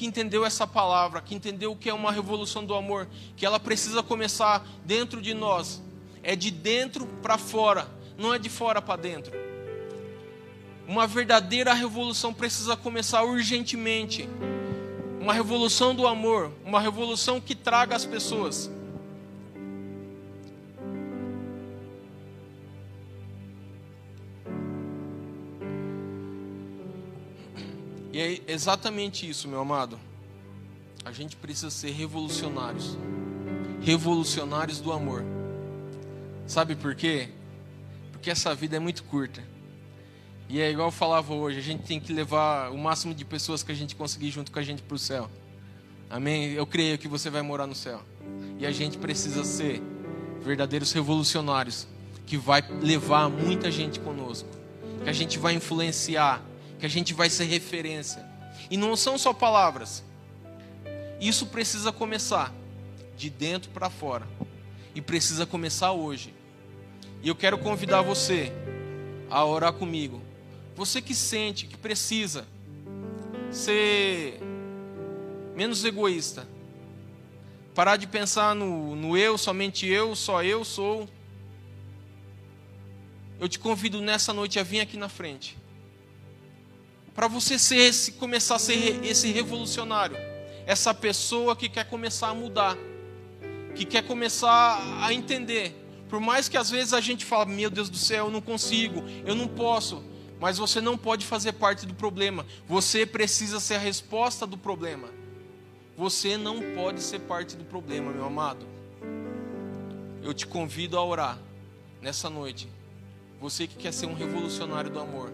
que 0.00 0.06
entendeu 0.06 0.46
essa 0.46 0.66
palavra, 0.66 1.20
que 1.20 1.34
entendeu 1.34 1.72
o 1.72 1.76
que 1.76 1.90
é 1.90 1.92
uma 1.92 2.10
revolução 2.10 2.64
do 2.64 2.74
amor, 2.74 3.06
que 3.36 3.44
ela 3.44 3.60
precisa 3.60 4.02
começar 4.02 4.66
dentro 4.82 5.20
de 5.20 5.34
nós. 5.34 5.82
É 6.22 6.34
de 6.34 6.50
dentro 6.50 7.06
para 7.20 7.36
fora, 7.36 7.86
não 8.16 8.32
é 8.32 8.38
de 8.38 8.48
fora 8.48 8.80
para 8.80 8.98
dentro. 8.98 9.30
Uma 10.88 11.06
verdadeira 11.06 11.74
revolução 11.74 12.32
precisa 12.32 12.78
começar 12.78 13.24
urgentemente. 13.24 14.26
Uma 15.20 15.34
revolução 15.34 15.94
do 15.94 16.06
amor, 16.06 16.50
uma 16.64 16.80
revolução 16.80 17.38
que 17.38 17.54
traga 17.54 17.94
as 17.94 18.06
pessoas. 18.06 18.70
E 28.20 28.22
é 28.22 28.52
exatamente 28.52 29.26
isso, 29.26 29.48
meu 29.48 29.60
amado. 29.60 29.98
A 31.06 31.10
gente 31.10 31.36
precisa 31.36 31.70
ser 31.70 31.92
revolucionários. 31.92 32.98
Revolucionários 33.80 34.78
do 34.78 34.92
amor. 34.92 35.24
Sabe 36.46 36.76
por 36.76 36.94
quê? 36.94 37.30
Porque 38.12 38.30
essa 38.30 38.54
vida 38.54 38.76
é 38.76 38.78
muito 38.78 39.04
curta. 39.04 39.42
E 40.50 40.60
é 40.60 40.70
igual 40.70 40.88
eu 40.88 40.92
falava 40.92 41.32
hoje, 41.32 41.60
a 41.60 41.62
gente 41.62 41.84
tem 41.84 41.98
que 41.98 42.12
levar 42.12 42.70
o 42.70 42.76
máximo 42.76 43.14
de 43.14 43.24
pessoas 43.24 43.62
que 43.62 43.72
a 43.72 43.74
gente 43.74 43.96
conseguir 43.96 44.30
junto 44.30 44.52
com 44.52 44.58
a 44.58 44.62
gente 44.62 44.82
para 44.82 44.96
o 44.96 44.98
céu. 44.98 45.30
Amém? 46.10 46.52
Eu 46.52 46.66
creio 46.66 46.98
que 46.98 47.08
você 47.08 47.30
vai 47.30 47.40
morar 47.40 47.66
no 47.66 47.74
céu. 47.74 48.02
E 48.58 48.66
a 48.66 48.70
gente 48.70 48.98
precisa 48.98 49.44
ser 49.44 49.80
verdadeiros 50.42 50.92
revolucionários 50.92 51.88
que 52.26 52.36
vai 52.36 52.62
levar 52.82 53.30
muita 53.30 53.70
gente 53.70 53.98
conosco, 53.98 54.50
que 55.04 55.08
a 55.08 55.12
gente 55.14 55.38
vai 55.38 55.54
influenciar 55.54 56.49
que 56.80 56.86
a 56.86 56.88
gente 56.88 57.12
vai 57.12 57.28
ser 57.28 57.44
referência. 57.44 58.26
E 58.70 58.76
não 58.76 58.96
são 58.96 59.18
só 59.18 59.32
palavras. 59.32 60.02
Isso 61.20 61.46
precisa 61.46 61.92
começar 61.92 62.52
de 63.16 63.28
dentro 63.28 63.70
para 63.70 63.90
fora. 63.90 64.26
E 64.94 65.00
precisa 65.00 65.44
começar 65.44 65.92
hoje. 65.92 66.34
E 67.22 67.28
eu 67.28 67.36
quero 67.36 67.58
convidar 67.58 68.00
você 68.00 68.50
a 69.28 69.44
orar 69.44 69.74
comigo. 69.74 70.22
Você 70.74 71.02
que 71.02 71.14
sente 71.14 71.66
que 71.66 71.76
precisa 71.76 72.48
ser 73.50 74.40
menos 75.54 75.84
egoísta. 75.84 76.48
Parar 77.74 77.96
de 77.96 78.06
pensar 78.06 78.54
no, 78.54 78.96
no 78.96 79.16
eu, 79.16 79.36
somente 79.36 79.86
eu, 79.86 80.16
só 80.16 80.42
eu 80.42 80.64
sou. 80.64 81.06
Eu 83.38 83.48
te 83.48 83.58
convido 83.58 84.00
nessa 84.00 84.32
noite 84.32 84.58
a 84.58 84.62
vir 84.62 84.80
aqui 84.80 84.96
na 84.96 85.08
frente 85.08 85.60
para 87.20 87.28
você 87.28 87.58
ser 87.58 87.76
esse, 87.76 88.12
começar 88.12 88.54
a 88.54 88.58
ser 88.58 89.04
esse 89.04 89.30
revolucionário, 89.30 90.16
essa 90.64 90.94
pessoa 90.94 91.54
que 91.54 91.68
quer 91.68 91.84
começar 91.84 92.28
a 92.28 92.34
mudar, 92.34 92.78
que 93.74 93.84
quer 93.84 94.06
começar 94.06 94.80
a 95.02 95.12
entender. 95.12 95.76
Por 96.08 96.18
mais 96.18 96.48
que 96.48 96.56
às 96.56 96.70
vezes 96.70 96.94
a 96.94 97.00
gente 97.02 97.26
fala, 97.26 97.44
meu 97.44 97.68
Deus 97.68 97.90
do 97.90 97.98
céu, 97.98 98.24
eu 98.24 98.30
não 98.30 98.40
consigo, 98.40 99.04
eu 99.26 99.34
não 99.34 99.46
posso, 99.46 100.02
mas 100.40 100.56
você 100.56 100.80
não 100.80 100.96
pode 100.96 101.26
fazer 101.26 101.52
parte 101.52 101.84
do 101.84 101.92
problema. 101.92 102.46
Você 102.66 103.04
precisa 103.04 103.60
ser 103.60 103.74
a 103.74 103.78
resposta 103.78 104.46
do 104.46 104.56
problema. 104.56 105.10
Você 105.98 106.38
não 106.38 106.72
pode 106.74 107.02
ser 107.02 107.18
parte 107.18 107.54
do 107.54 107.66
problema, 107.66 108.10
meu 108.10 108.24
amado. 108.24 108.64
Eu 110.22 110.32
te 110.32 110.46
convido 110.46 110.96
a 110.96 111.04
orar 111.04 111.38
nessa 112.00 112.30
noite. 112.30 112.66
Você 113.38 113.66
que 113.66 113.76
quer 113.76 113.92
ser 113.92 114.06
um 114.06 114.14
revolucionário 114.14 114.90
do 114.90 114.98
amor 114.98 115.30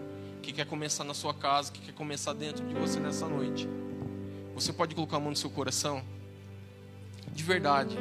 que 0.47 0.53
quer 0.53 0.65
começar 0.65 1.03
na 1.03 1.13
sua 1.13 1.33
casa, 1.33 1.73
que 1.73 1.81
quer 1.81 1.93
começar 1.93 2.31
dentro 2.31 2.65
de 2.65 2.73
você 2.73 3.01
nessa 3.01 3.27
noite. 3.27 3.67
Você 4.55 4.71
pode 4.71 4.95
colocar 4.95 5.17
a 5.17 5.19
mão 5.19 5.31
no 5.31 5.35
seu 5.35 5.49
coração, 5.49 6.01
de 7.33 7.43
verdade, 7.43 7.97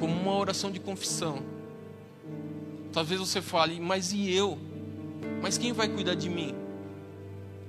como 0.00 0.18
uma 0.18 0.34
oração 0.34 0.70
de 0.70 0.80
confissão. 0.80 1.42
Talvez 2.94 3.20
você 3.20 3.42
fale, 3.42 3.78
mas 3.78 4.10
e 4.10 4.32
eu? 4.32 4.58
Mas 5.42 5.58
quem 5.58 5.74
vai 5.74 5.86
cuidar 5.86 6.14
de 6.14 6.30
mim? 6.30 6.54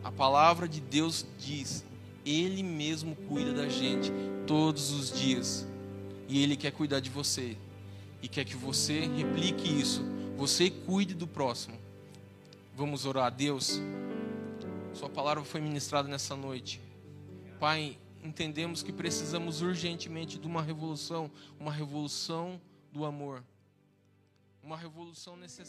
A 0.05 0.11
palavra 0.11 0.69
de 0.69 0.79
Deus 0.79 1.25
diz: 1.37 1.83
Ele 2.25 2.63
mesmo 2.63 3.17
cuida 3.27 3.51
da 3.51 3.67
gente 3.67 4.09
todos 4.47 4.91
os 4.91 5.11
dias. 5.11 5.67
E 6.29 6.41
Ele 6.41 6.55
quer 6.55 6.71
cuidar 6.71 7.01
de 7.01 7.09
você. 7.09 7.57
E 8.21 8.29
quer 8.29 8.45
que 8.45 8.55
você 8.55 9.01
replique 9.01 9.67
isso. 9.67 10.01
Você 10.37 10.69
cuide 10.69 11.13
do 11.13 11.27
próximo. 11.27 11.77
Vamos 12.73 13.05
orar 13.05 13.25
a 13.25 13.29
Deus. 13.29 13.81
Sua 14.93 15.09
palavra 15.09 15.43
foi 15.43 15.59
ministrada 15.59 16.07
nessa 16.07 16.35
noite. 16.35 16.79
Pai, 17.59 17.97
entendemos 18.23 18.83
que 18.83 18.93
precisamos 18.93 19.61
urgentemente 19.61 20.37
de 20.37 20.45
uma 20.45 20.61
revolução, 20.61 21.31
uma 21.59 21.71
revolução 21.71 22.61
do 22.91 23.03
amor. 23.03 23.43
Uma 24.61 24.77
revolução 24.77 25.35
necessária. 25.35 25.63